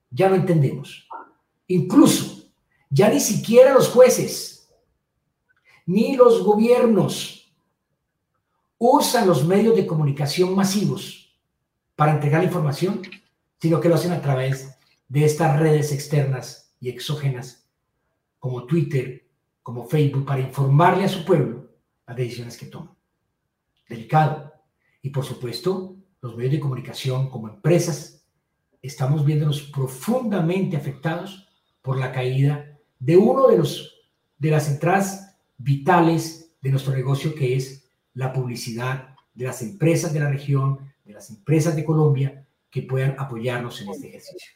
[0.10, 1.08] Ya no entendemos.
[1.68, 2.50] Incluso,
[2.90, 4.68] ya ni siquiera los jueces
[5.86, 7.52] ni los gobiernos
[8.78, 11.36] usan los medios de comunicación masivos
[11.96, 13.02] para entregar la información,
[13.60, 14.78] sino que lo hacen a través
[15.08, 17.68] de estas redes externas y exógenas
[18.40, 19.28] como Twitter,
[19.62, 21.70] como Facebook, para informarle a su pueblo
[22.08, 22.99] las decisiones que toman.
[23.90, 24.54] Delicado.
[25.02, 28.26] Y por supuesto, los medios de comunicación como empresas
[28.82, 31.50] estamos viéndonos profundamente afectados
[31.82, 33.96] por la caída de uno de los
[34.38, 40.20] de las entradas vitales de nuestro negocio que es la publicidad de las empresas de
[40.20, 44.52] la región, de las empresas de Colombia que puedan apoyarnos en este ejercicio.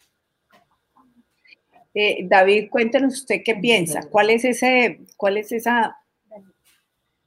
[1.93, 4.01] Eh, David, cuéntenos usted qué piensa.
[4.09, 5.97] ¿Cuál es ese, cuál es esa,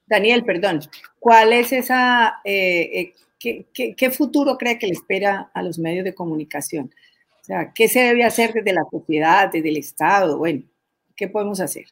[0.07, 0.81] Daniel, perdón,
[1.19, 6.15] cuál es esa, eh, eh, qué, futuro cree que le espera a los medios de
[6.15, 6.93] comunicación?
[7.41, 10.39] O sea, ¿qué se debe hacer desde la sociedad, desde el Estado?
[10.39, 10.63] Bueno,
[11.17, 11.87] ¿qué podemos hacer?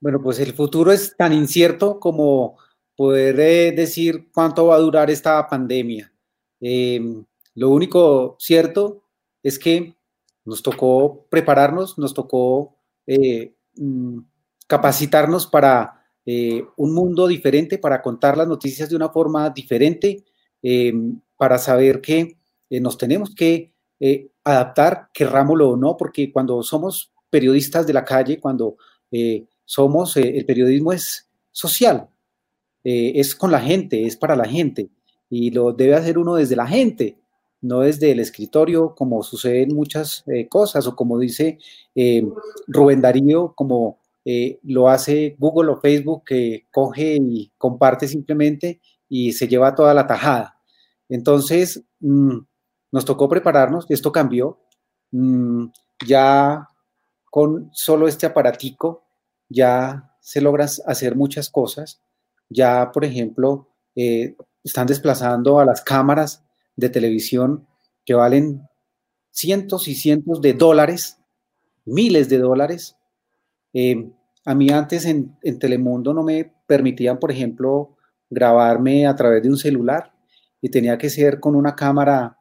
[0.00, 2.58] Bueno, pues el futuro es tan incierto como
[2.96, 6.12] poder eh, decir cuánto va a durar esta pandemia.
[6.60, 7.24] Em,
[7.54, 9.02] lo único cierto
[9.42, 9.94] es que
[10.44, 12.76] nos tocó prepararnos, nos tocó
[13.06, 14.18] mm,
[14.68, 20.24] capacitarnos para eh, un mundo diferente, para contar las noticias de una forma diferente,
[20.62, 22.36] em, para saber que
[22.70, 23.72] nos tenemos que
[24.44, 28.76] adaptar, querrámoslo o no, porque cuando somos periodistas de la calle, cuando
[29.64, 32.08] somos, el periodismo es social,
[32.84, 34.90] es con la gente, es para la gente
[35.30, 37.18] y lo debe hacer uno desde la gente,
[37.60, 41.58] no desde el escritorio, como sucede en muchas eh, cosas, o como dice
[41.94, 42.26] eh,
[42.66, 43.98] Rubén Darío, como
[44.30, 49.94] eh, lo hace Google o Facebook, que coge y comparte simplemente y se lleva toda
[49.94, 50.60] la tajada.
[51.08, 52.36] Entonces, mm,
[52.92, 54.60] nos tocó prepararnos, esto cambió,
[55.12, 55.68] mm,
[56.06, 56.68] ya
[57.30, 59.06] con solo este aparatico,
[59.48, 62.02] ya se logran hacer muchas cosas,
[62.50, 63.70] ya, por ejemplo,
[64.62, 66.44] están desplazando a las cámaras
[66.76, 67.66] de televisión
[68.04, 68.68] que valen
[69.30, 71.16] cientos y cientos de dólares,
[71.86, 72.94] miles de dólares.
[73.72, 74.10] Eh,
[74.48, 77.98] a mí antes en, Telemundo no me permitían, por ejemplo,
[78.30, 80.14] grabarme a través de un celular
[80.62, 82.38] y tenía que ser con una cámara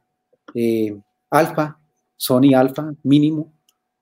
[0.54, 0.98] eh,
[1.30, 1.82] alfa,
[2.16, 3.52] Sony alfa mínimo,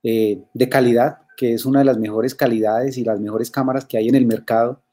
[0.03, 3.97] eh, de calidad, que es una de las mejores calidades y las mejores cámaras que
[3.97, 4.84] hay en el mercado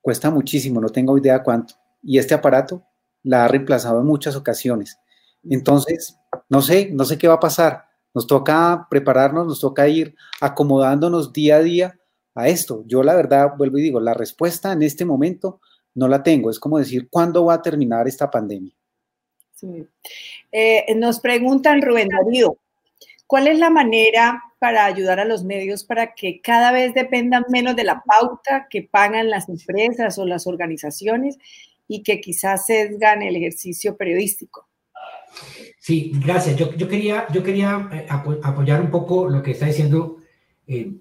[0.00, 1.74] cuesta muchísimo, no tengo idea cuánto.
[2.02, 2.82] Y este aparato
[3.22, 4.98] la ha reemplazado en muchas ocasiones.
[5.44, 6.16] Entonces,
[6.48, 7.87] no sé, no sé qué va a pasar.
[8.18, 12.00] Nos toca prepararnos, nos toca ir acomodándonos día a día
[12.34, 12.82] a esto.
[12.84, 15.60] Yo la verdad, vuelvo y digo, la respuesta en este momento
[15.94, 16.50] no la tengo.
[16.50, 18.74] Es como decir, ¿cuándo va a terminar esta pandemia?
[20.50, 22.56] Eh, nos preguntan, Rubén Darío,
[23.28, 27.76] ¿cuál es la manera para ayudar a los medios para que cada vez dependan menos
[27.76, 31.38] de la pauta que pagan las empresas o las organizaciones
[31.86, 34.67] y que quizás sesgan el ejercicio periodístico.
[35.78, 36.56] Sí, gracias.
[36.56, 40.18] Yo, quería, yo quería eh, apoyar un poco lo que está diciendo
[40.66, 40.92] eh,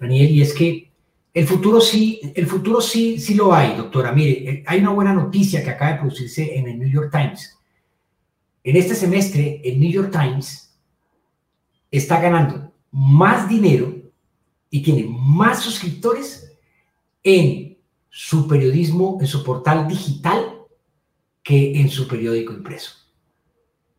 [0.00, 0.90] Daniel, y es que
[1.34, 4.12] el futuro sí, el futuro sí, sí lo hay, doctora.
[4.12, 7.58] Mire, eh, hay una buena noticia que acaba de producirse en el New York Times.
[8.64, 10.78] En este semestre, el New York Times
[11.90, 13.94] está ganando más dinero
[14.70, 16.56] y tiene más suscriptores
[17.22, 20.58] en su periodismo, en su portal digital,
[21.42, 23.01] que en su periódico impreso.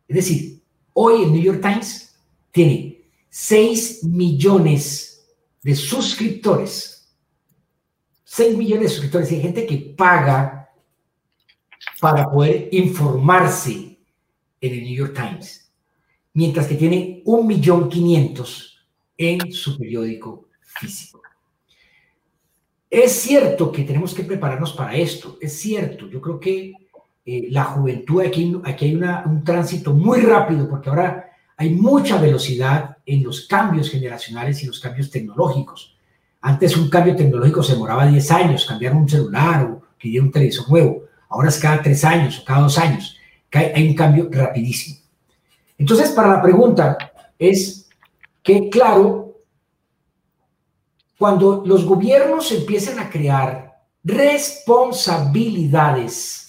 [0.08, 2.14] Es decir, hoy el New York Times
[2.50, 5.26] tiene 6 millones
[5.62, 7.12] de suscriptores.
[8.24, 9.30] 6 millones de suscriptores.
[9.30, 10.70] Hay gente que paga
[12.00, 13.98] para poder informarse
[14.60, 15.70] en el New York Times,
[16.32, 18.74] mientras que tiene 1.500.000
[19.16, 21.22] en su periódico físico.
[22.90, 26.72] Es cierto que tenemos que prepararnos para esto, es cierto, yo creo que
[27.24, 32.98] eh, la juventud, aquí, aquí hay un tránsito muy rápido porque ahora hay mucha velocidad
[33.06, 35.96] en los cambios generacionales y los cambios tecnológicos.
[36.40, 40.68] Antes un cambio tecnológico se demoraba 10 años, cambiar un celular o que un televisor
[40.68, 41.04] nuevo.
[41.30, 43.16] Ahora es cada 3 años o cada 2 años.
[43.52, 44.98] Hay un cambio rapidísimo.
[45.78, 46.98] Entonces, para la pregunta
[47.38, 47.84] es,
[48.44, 49.40] que, claro,
[51.18, 56.43] cuando los gobiernos empiezan a crear responsabilidades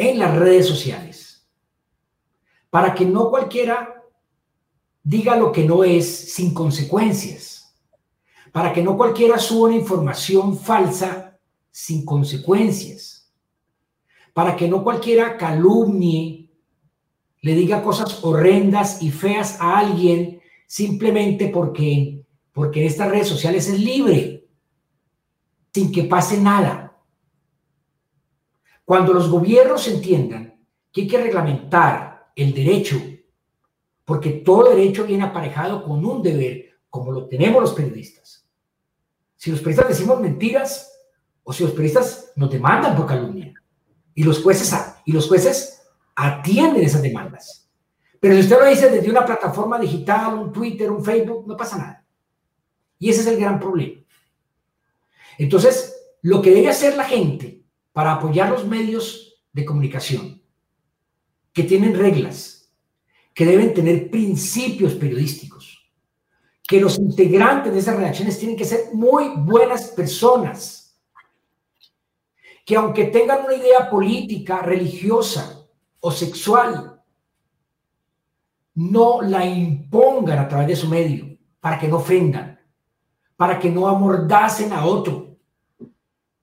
[0.00, 1.46] en las redes sociales,
[2.70, 4.02] para que no cualquiera
[5.02, 7.76] diga lo que no es sin consecuencias,
[8.50, 11.38] para que no cualquiera suba una información falsa
[11.70, 13.30] sin consecuencias,
[14.32, 16.50] para que no cualquiera calumnie,
[17.42, 23.78] le diga cosas horrendas y feas a alguien simplemente porque, porque estas redes sociales es
[23.78, 24.46] libre,
[25.74, 26.89] sin que pase nada.
[28.90, 30.60] Cuando los gobiernos entiendan
[30.90, 33.00] que hay que reglamentar el derecho,
[34.04, 38.50] porque todo derecho viene aparejado con un deber, como lo tenemos los periodistas.
[39.36, 40.92] Si los periodistas decimos mentiras,
[41.44, 43.54] o si los periodistas nos demandan por calumnia,
[44.12, 44.76] y los jueces,
[45.06, 45.82] y los jueces
[46.16, 47.70] atienden esas demandas.
[48.18, 51.78] Pero si usted lo dice desde una plataforma digital, un Twitter, un Facebook, no pasa
[51.78, 52.04] nada.
[52.98, 54.02] Y ese es el gran problema.
[55.38, 57.59] Entonces, lo que debe hacer la gente
[58.00, 60.40] para apoyar los medios de comunicación,
[61.52, 62.72] que tienen reglas,
[63.34, 65.92] que deben tener principios periodísticos,
[66.66, 70.98] que los integrantes de esas redacciones tienen que ser muy buenas personas,
[72.64, 75.68] que aunque tengan una idea política, religiosa
[76.00, 77.02] o sexual,
[78.76, 82.58] no la impongan a través de su medio para que no ofendan.
[83.36, 85.29] para que no amordacen a otro.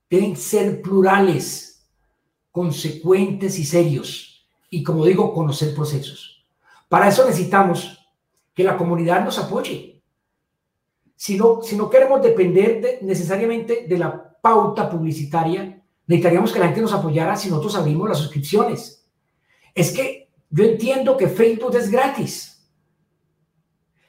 [0.09, 1.87] Deben ser plurales,
[2.51, 4.47] consecuentes y serios.
[4.69, 6.45] Y como digo, conocer procesos.
[6.89, 7.97] Para eso necesitamos
[8.53, 10.01] que la comunidad nos apoye.
[11.15, 16.81] Si no, si no queremos depender necesariamente de la pauta publicitaria, necesitaríamos que la gente
[16.81, 19.05] nos apoyara si nosotros abrimos las suscripciones.
[19.73, 22.67] Es que yo entiendo que Facebook es gratis,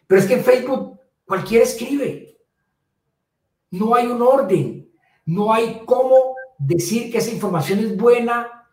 [0.07, 2.29] pero es que en Facebook cualquiera escribe
[3.71, 4.78] no hay un orden,
[5.29, 8.67] no hay cómo decir que esa información es buena,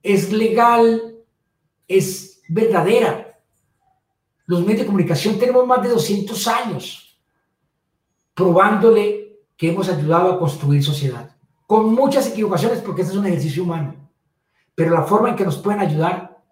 [0.00, 1.16] es legal,
[1.88, 3.40] es verdadera.
[4.46, 7.20] Los medios de comunicación tenemos más de 200 años
[8.32, 11.36] probándole que hemos ayudado a construir sociedad,
[11.66, 14.08] con muchas equivocaciones porque este es un ejercicio humano,
[14.76, 16.44] pero la forma en que nos pueden ayudar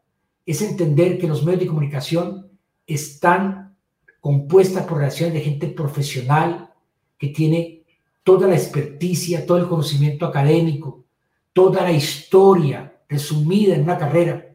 [0.45, 2.51] es entender que los medios de comunicación
[2.85, 3.77] están
[4.21, 6.75] compuestas por relaciones de gente profesional
[7.17, 7.76] que tiene
[8.27, 11.05] toda la experticia, todo el conocimiento académico,
[11.53, 14.49] toda la historia resumida en una carrera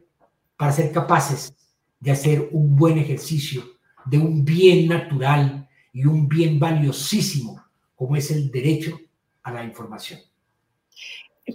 [0.58, 1.54] para ser capaces
[1.98, 3.62] de hacer un buen ejercicio
[4.04, 7.64] de un bien natural y un bien valiosísimo
[7.94, 9.00] como es el derecho
[9.42, 10.20] a la información.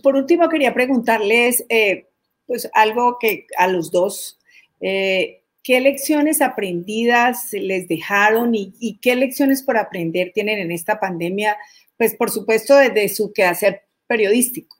[0.02, 2.08] Por último, quería preguntarles eh,
[2.48, 4.40] pues algo que a los dos,
[4.82, 11.00] eh, ¿qué lecciones aprendidas les dejaron y, y, qué lecciones por aprender tienen en esta
[11.00, 11.58] pandemia
[11.98, 14.78] pues por supuesto desde su quehacer periodístico.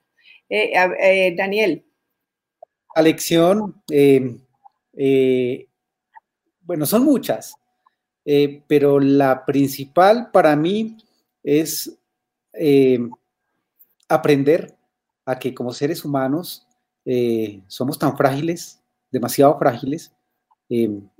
[0.50, 1.86] Eh, eh, Daniel.
[2.96, 5.68] La lección, eh,
[6.62, 7.54] bueno, son muchas,
[8.68, 10.98] pero la principal para mí
[11.44, 11.96] es
[14.10, 14.76] aprender
[15.26, 16.66] a que como seres humanos
[17.68, 20.12] somos tan frágiles, demasiado frágiles,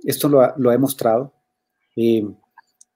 [0.04, 1.32] esto lo ha, lo ha demostrado,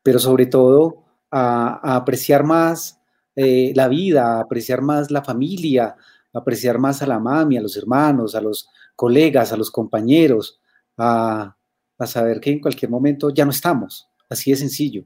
[0.03, 1.02] pero sobre todo
[1.33, 3.01] a, apreciar más
[3.35, 5.97] eh, la vida, a apreciar más la familia,
[6.33, 10.61] a apreciar más a la mami, a los hermanos, a los colegas, a los compañeros,
[10.97, 11.57] a,
[12.05, 14.09] saber que en cualquier momento ya no estamos.
[14.29, 15.05] Así de sencillo.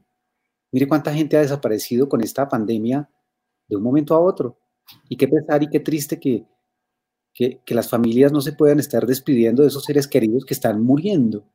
[0.71, 3.07] Mire cuánta gente ha desaparecido con esta pandemia
[3.67, 4.57] de un momento a otro.
[5.07, 6.47] Y qué pesar y qué triste que,
[7.33, 11.47] que, las familias no se puedan estar despidiendo de esos seres queridos que están muriendo.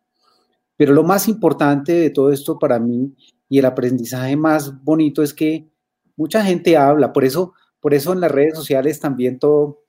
[0.77, 3.15] Pero lo más importante de todo esto para mí
[3.49, 5.69] y el aprendizaje más bonito es que
[6.17, 9.85] mucha gente habla, por eso, por eso en las redes sociales también todo,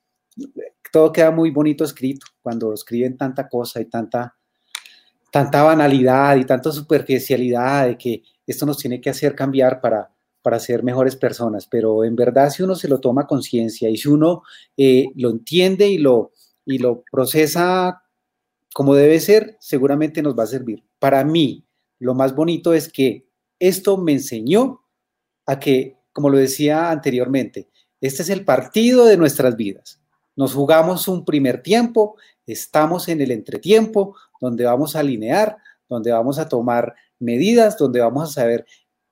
[0.92, 4.36] todo queda muy bonito escrito, cuando escriben tanta cosa y tanta,
[5.32, 10.12] tanta banalidad y tanta superficialidad de que esto nos tiene que hacer cambiar para,
[10.42, 14.10] para ser mejores personas, pero en verdad si uno se lo toma conciencia y si
[14.10, 14.44] uno
[14.76, 16.34] eh, lo entiende y lo,
[16.66, 18.03] y lo procesa
[18.74, 20.84] como debe ser, seguramente nos va a servir.
[21.00, 21.66] Para mí,
[22.00, 23.28] lo más bonito es que
[23.60, 24.82] esto me enseñó
[25.46, 27.70] a que, como lo decía anteriormente,
[28.02, 30.02] este es el partido de nuestras vidas.
[30.36, 32.18] Nos jugamos un primer tiempo,
[32.48, 35.58] estamos en el entretiempo, donde vamos a alinear,
[35.88, 38.66] donde vamos a tomar medidas, donde vamos a saber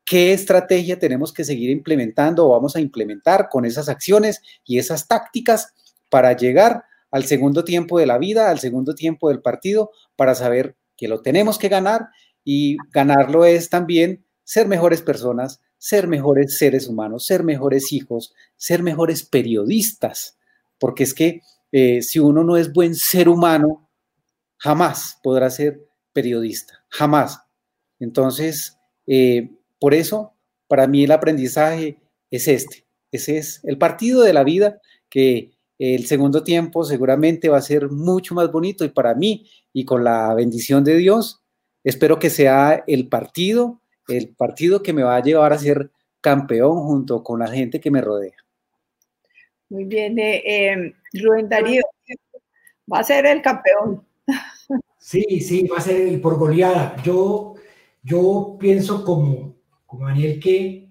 [0.04, 5.08] qué estrategia tenemos que seguir implementando o vamos a implementar con esas acciones y esas
[5.08, 5.74] tácticas
[6.10, 10.76] para llegar al segundo tiempo de la vida, al segundo tiempo del partido, para saber
[10.98, 12.08] que lo tenemos que ganar
[12.44, 18.84] y ganarlo es también ser mejores personas, ser mejores seres humanos, ser mejores hijos, ser
[18.84, 20.38] mejores periodistas,
[20.80, 21.42] porque es que
[21.72, 23.90] eh, si uno no es buen ser humano,
[24.58, 25.82] jamás podrá ser
[26.14, 27.42] periodista, jamás.
[28.00, 30.34] Entonces, eh, por eso,
[30.68, 31.98] para mí el aprendizaje
[32.30, 35.52] es este, ese es el partido de la vida que
[35.82, 40.04] el segundo tiempo seguramente va a ser mucho más bonito y para mí y con
[40.04, 41.44] la bendición de Dios,
[41.84, 46.84] espero que sea el partido el partido que me va a llevar a ser campeón
[46.84, 48.36] junto con la gente que me rodea.
[49.70, 51.84] Muy bien, eh, eh, Rubén Darío,
[52.92, 54.06] va a ser el campeón.
[54.98, 56.96] Sí, sí, va a ser el por goleada.
[57.04, 57.56] Yo,
[58.04, 59.56] yo pienso como,
[59.86, 60.90] como Daniel que,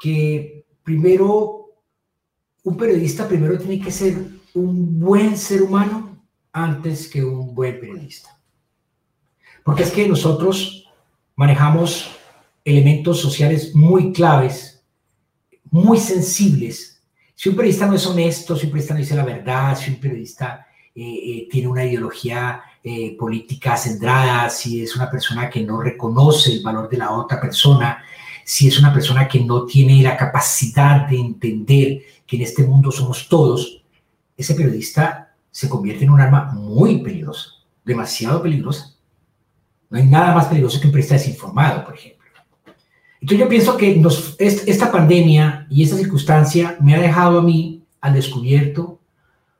[0.00, 1.63] que primero,
[2.64, 4.16] un periodista primero tiene que ser
[4.54, 6.18] un buen ser humano
[6.52, 8.38] antes que un buen periodista.
[9.62, 10.88] Porque es que nosotros
[11.36, 12.10] manejamos
[12.64, 14.82] elementos sociales muy claves,
[15.70, 17.02] muy sensibles.
[17.34, 20.00] Si un periodista no es honesto, si un periodista no dice la verdad, si un
[20.00, 25.82] periodista eh, eh, tiene una ideología eh, política centrada, si es una persona que no
[25.82, 28.02] reconoce el valor de la otra persona,
[28.44, 32.90] si es una persona que no tiene la capacidad de entender que en este mundo
[32.90, 33.82] somos todos,
[34.36, 37.50] ese periodista se convierte en un arma muy peligrosa,
[37.84, 38.94] demasiado peligrosa.
[39.88, 42.24] No hay nada más peligroso que un periodista desinformado, por ejemplo.
[43.20, 47.82] Entonces yo pienso que nos, esta pandemia y esta circunstancia me ha dejado a mí
[48.02, 49.00] al descubierto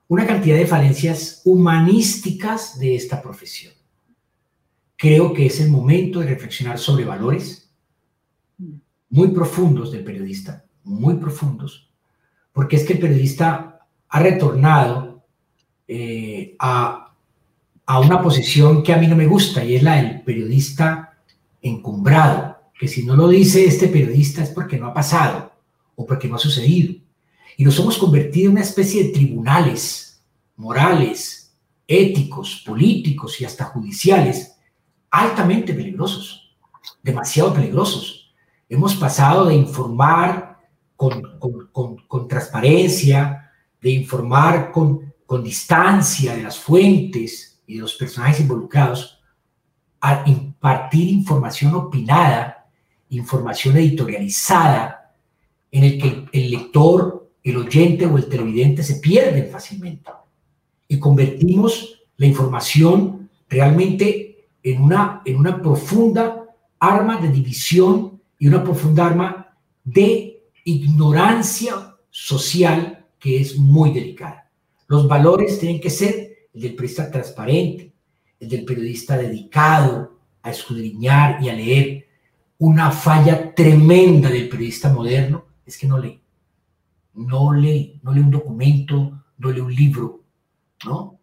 [0.07, 3.73] una cantidad de falencias humanísticas de esta profesión.
[4.97, 7.64] Creo que es el momento de reflexionar sobre valores
[9.15, 11.89] muy profundos del periodista, muy profundos,
[12.53, 15.23] porque es que el periodista ha retornado
[15.87, 17.15] eh, a,
[17.87, 21.17] a una posición que a mí no me gusta y es la del periodista
[21.63, 25.53] encumbrado, que si no lo dice este periodista es porque no ha pasado
[25.95, 26.97] o porque no ha sucedido.
[27.57, 30.21] Y nos hemos convertido en una especie de tribunales
[30.57, 31.55] morales,
[31.87, 34.57] éticos, políticos y hasta judiciales
[35.09, 36.53] altamente peligrosos,
[37.01, 38.14] demasiado peligrosos.
[38.75, 40.59] Hemos pasado de informar
[40.97, 41.39] con,
[42.09, 49.21] con, transparencia, de informar con, con distancia de las fuentes y de los personajes involucrados,
[50.01, 52.67] a impartir información opinada,
[53.11, 55.15] información editorializada,
[55.71, 60.11] en el que el lector, el oyente o el televidente se pierden fácilmente.
[60.89, 66.45] Y convertimos la información realmente en una, en una profunda
[66.81, 68.14] arma de división
[68.45, 74.51] y una profunda arma de ignorancia social que es muy delicada.
[74.87, 77.95] Los valores tienen que ser el del periodista transparente,
[78.39, 82.07] el del periodista dedicado a escudriñar y a leer.
[82.59, 86.21] Una falla tremenda del periodista moderno es que no lee.
[87.15, 90.23] No lee, no lee un documento, no lee un libro,
[90.85, 91.19] ¿no?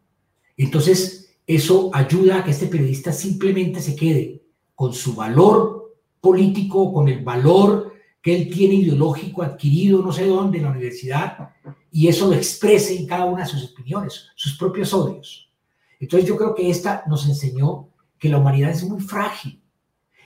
[0.57, 4.41] Entonces, eso ayuda a que este periodista simplemente se quede
[4.73, 5.80] con su valor
[6.21, 11.49] político, con el valor que él tiene ideológico adquirido no sé dónde en la universidad
[11.91, 15.51] y eso lo exprese en cada una de sus opiniones, sus propios odios.
[15.99, 19.61] Entonces yo creo que esta nos enseñó que la humanidad es muy frágil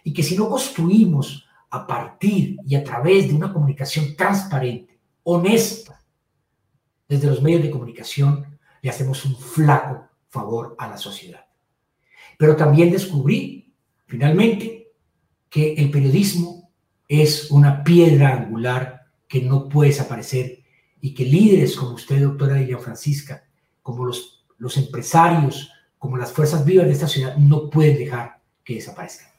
[0.04, 6.02] y que si no construimos a partir y a través de una comunicación transparente, honesta,
[7.08, 11.46] desde los medios de comunicación, le hacemos un flaco favor a la sociedad.
[12.38, 13.74] Pero también descubrí,
[14.06, 14.75] finalmente,
[15.56, 16.70] que el periodismo
[17.08, 20.60] es una piedra angular que no puede desaparecer
[21.00, 23.42] y que líderes como usted, doctora Dilian Francisca,
[23.82, 28.76] como los, los empresarios, como las fuerzas vivas de esta ciudad, no pueden dejar que
[28.76, 29.30] desaparezcan.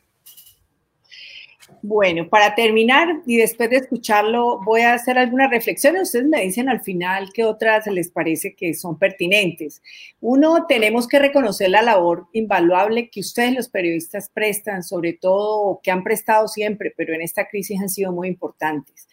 [1.89, 6.03] Bueno, para terminar y después de escucharlo, voy a hacer algunas reflexiones.
[6.03, 9.80] Ustedes me dicen al final qué otras les parece que son pertinentes.
[10.20, 15.93] Uno, tenemos que reconocer la labor invaluable que ustedes los periodistas prestan, sobre todo que
[15.93, 19.07] han prestado siempre, pero en esta crisis han sido muy importantes.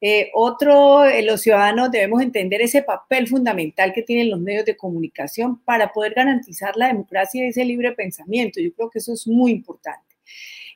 [0.00, 4.76] Eh, otro, eh, los ciudadanos debemos entender ese papel fundamental que tienen los medios de
[4.76, 8.60] comunicación para poder garantizar la democracia y ese libre pensamiento.
[8.60, 10.10] Yo creo que eso es muy importante.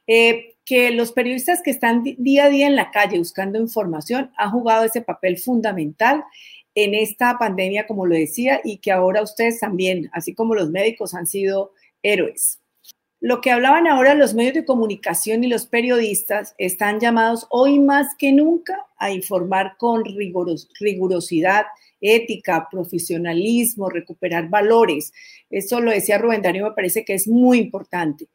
[0.07, 4.51] Eh, que los periodistas que están día a día en la calle buscando información han
[4.51, 6.25] jugado ese papel fundamental
[6.75, 11.15] en esta pandemia, como lo decía, y que ahora ustedes también, así como los médicos,
[11.15, 12.61] han sido héroes.
[13.21, 18.15] Lo que hablaban ahora los medios de comunicación y los periodistas están llamados hoy más
[18.19, 21.65] que nunca a informar con rigurosidad,
[22.03, 25.13] ética, profesionalismo, recuperar valores.
[25.49, 28.27] Eso lo decía Rubén Darío, me parece que es muy importante.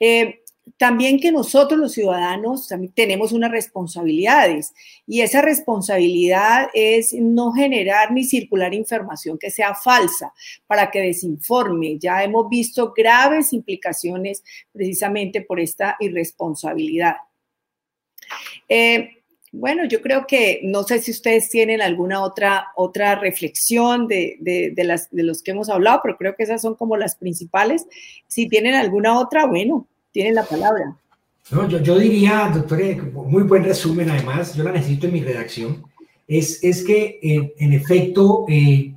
[0.00, 0.41] Eh,
[0.76, 4.72] también que nosotros los ciudadanos tenemos unas responsabilidades
[5.06, 10.32] y esa responsabilidad es no generar ni circular información que sea falsa
[10.66, 11.98] para que desinforme.
[11.98, 17.16] Ya hemos visto graves implicaciones precisamente por esta irresponsabilidad.
[18.68, 19.22] Eh,
[19.54, 24.84] bueno, yo creo que no sé si ustedes tienen alguna otra, otra reflexión de, de,
[24.84, 27.86] las, de los que hemos hablado, pero creo que esas son como las principales.
[28.28, 30.96] Si tienen alguna otra, bueno, tienen la palabra.
[31.50, 32.80] No, yo, yo diría, doctor,
[33.12, 35.82] muy buen resumen además, yo la necesito en mi redacción,
[36.28, 38.94] es, es que eh, en efecto eh,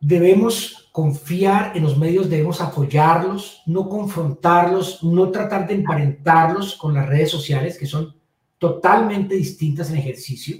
[0.00, 7.08] debemos confiar en los medios, debemos apoyarlos, no confrontarlos, no tratar de emparentarlos con las
[7.08, 8.14] redes sociales, que son
[8.58, 10.58] totalmente distintas en ejercicio,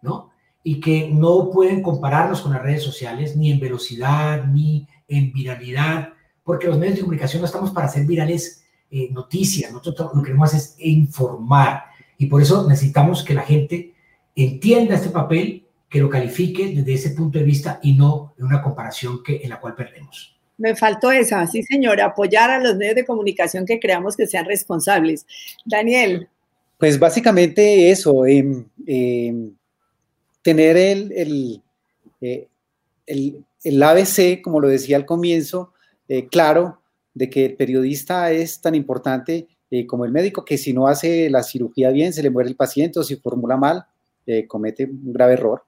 [0.00, 0.30] ¿no?
[0.64, 6.14] Y que no pueden compararnos con las redes sociales ni en velocidad, ni en viralidad,
[6.42, 10.28] porque los medios de comunicación no estamos para ser virales eh, noticias, nosotros lo que
[10.28, 11.84] queremos es informar
[12.16, 13.94] y por eso necesitamos que la gente
[14.34, 18.62] entienda este papel, que lo califique desde ese punto de vista y no en una
[18.62, 20.36] comparación que, en la cual perdemos.
[20.58, 24.44] Me faltó esa, sí señora, apoyar a los medios de comunicación que creamos que sean
[24.44, 25.24] responsables.
[25.64, 26.28] Daniel.
[26.78, 29.52] Pues básicamente eso, em, em,
[30.42, 31.62] tener el, el,
[32.20, 32.48] eh,
[33.06, 35.72] el, el, ABC, como lo decía al comienzo,
[36.08, 36.80] eh, claro,
[37.14, 41.28] de que el periodista es tan importante eh, como el médico, que si no hace
[41.30, 43.86] la cirugía bien, se le muere el paciente o si formula mal,
[44.26, 45.64] eh, comete un grave error.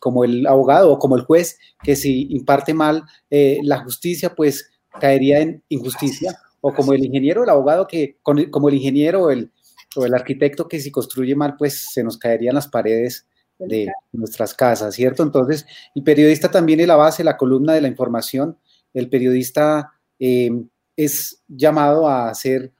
[0.00, 5.40] como el abogado o como el juez, que si imparte mal la justicia, pues caería
[5.40, 6.36] en injusticia.
[6.60, 9.50] O como el ingeniero, el abogado, que como el ingeniero el,
[9.96, 13.26] o el arquitecto, que si construye mal, pues se nos caerían las paredes
[13.58, 15.22] de nuestras casas, ¿cierto?
[15.22, 18.58] Entonces, el periodista también es la base, la columna de la información.
[18.94, 19.92] El periodista
[21.04, 22.72] es llamado a ser,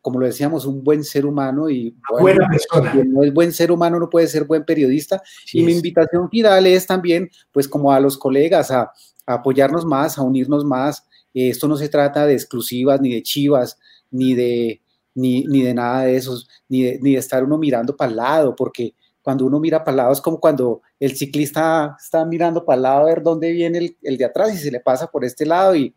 [0.00, 2.94] como lo decíamos, un buen ser humano y buena persona.
[3.04, 5.22] no es buen ser humano, no puede ser buen periodista.
[5.52, 8.92] y mi invitación final es también, pues como a los colegas, a,
[9.26, 11.06] apoyarnos más, a unirnos más.
[11.34, 13.78] esto no se trata de exclusivas, ni de chivas,
[14.10, 14.80] ni de,
[15.14, 18.56] ni, de nada de esos, ni de, ni de estar uno mirando para el lado,
[18.56, 22.76] porque cuando uno mira para el lado es como cuando el ciclista está mirando para
[22.76, 25.24] el lado a ver dónde viene el, el de atrás y se le pasa por
[25.24, 25.92] este lado y,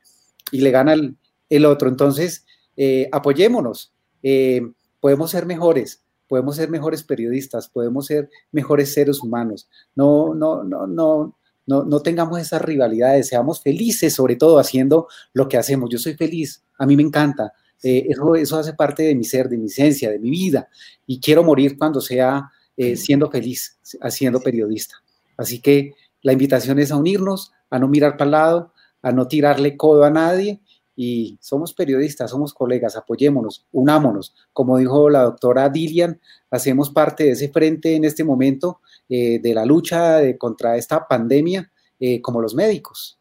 [0.51, 1.17] y le gana el,
[1.49, 1.89] el otro.
[1.89, 2.45] Entonces,
[2.77, 3.91] eh, apoyémonos,
[4.23, 4.61] eh,
[4.99, 9.67] podemos ser mejores, podemos ser mejores periodistas, podemos ser mejores seres humanos.
[9.95, 11.35] No, no, no, no,
[11.65, 15.89] no, no tengamos esas rivalidades, seamos felices sobre todo haciendo lo que hacemos.
[15.89, 17.53] Yo soy feliz, a mí me encanta.
[17.83, 20.69] Eh, eso, eso hace parte de mi ser, de mi esencia, de mi vida.
[21.05, 22.49] Y quiero morir cuando sea
[22.95, 24.95] siendo feliz, haciendo periodista.
[25.35, 29.27] Así que la invitación es a unirnos, a no mirar para el lado, a no
[29.27, 30.59] tirarle codo a nadie
[30.95, 34.35] y somos periodistas, somos colegas, apoyémonos, unámonos.
[34.51, 36.19] Como dijo la doctora Dilian,
[36.51, 41.71] hacemos parte de ese frente en este momento eh, de la lucha contra esta pandemia
[41.99, 43.17] eh, como los médicos.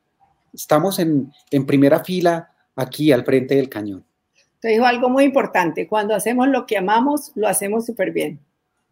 [0.53, 4.05] Estamos en, en primera fila aquí al frente del cañón.
[4.61, 8.41] Te dijo algo muy importante, cuando hacemos lo que amamos, lo hacemos súper bien.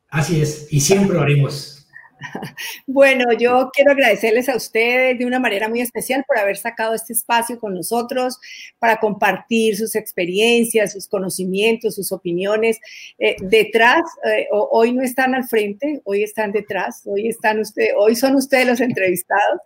[0.08, 1.75] Así es, y siempre lo haremos.
[2.86, 7.12] Bueno, yo quiero agradecerles a ustedes de una manera muy especial por haber sacado este
[7.12, 8.38] espacio con nosotros
[8.78, 12.78] para compartir sus experiencias, sus conocimientos, sus opiniones.
[13.18, 18.16] Eh, detrás, eh, hoy no están al frente, hoy están detrás, hoy están ustedes, hoy
[18.16, 19.60] son ustedes los entrevistados.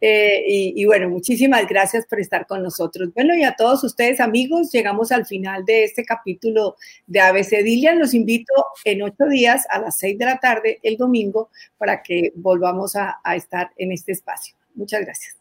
[0.00, 3.12] Eh, y, bueno, muchísimas gracias por estar con nosotros.
[3.14, 6.76] Bueno, y a todos ustedes, amigos, llegamos al final de este capítulo
[7.06, 7.98] de ABC Dilian.
[7.98, 8.52] Los invito
[8.84, 11.50] en ocho días a las seis de la tarde el domingo
[11.90, 14.54] para que volvamos a, a estar en este espacio.
[14.74, 15.39] Muchas gracias.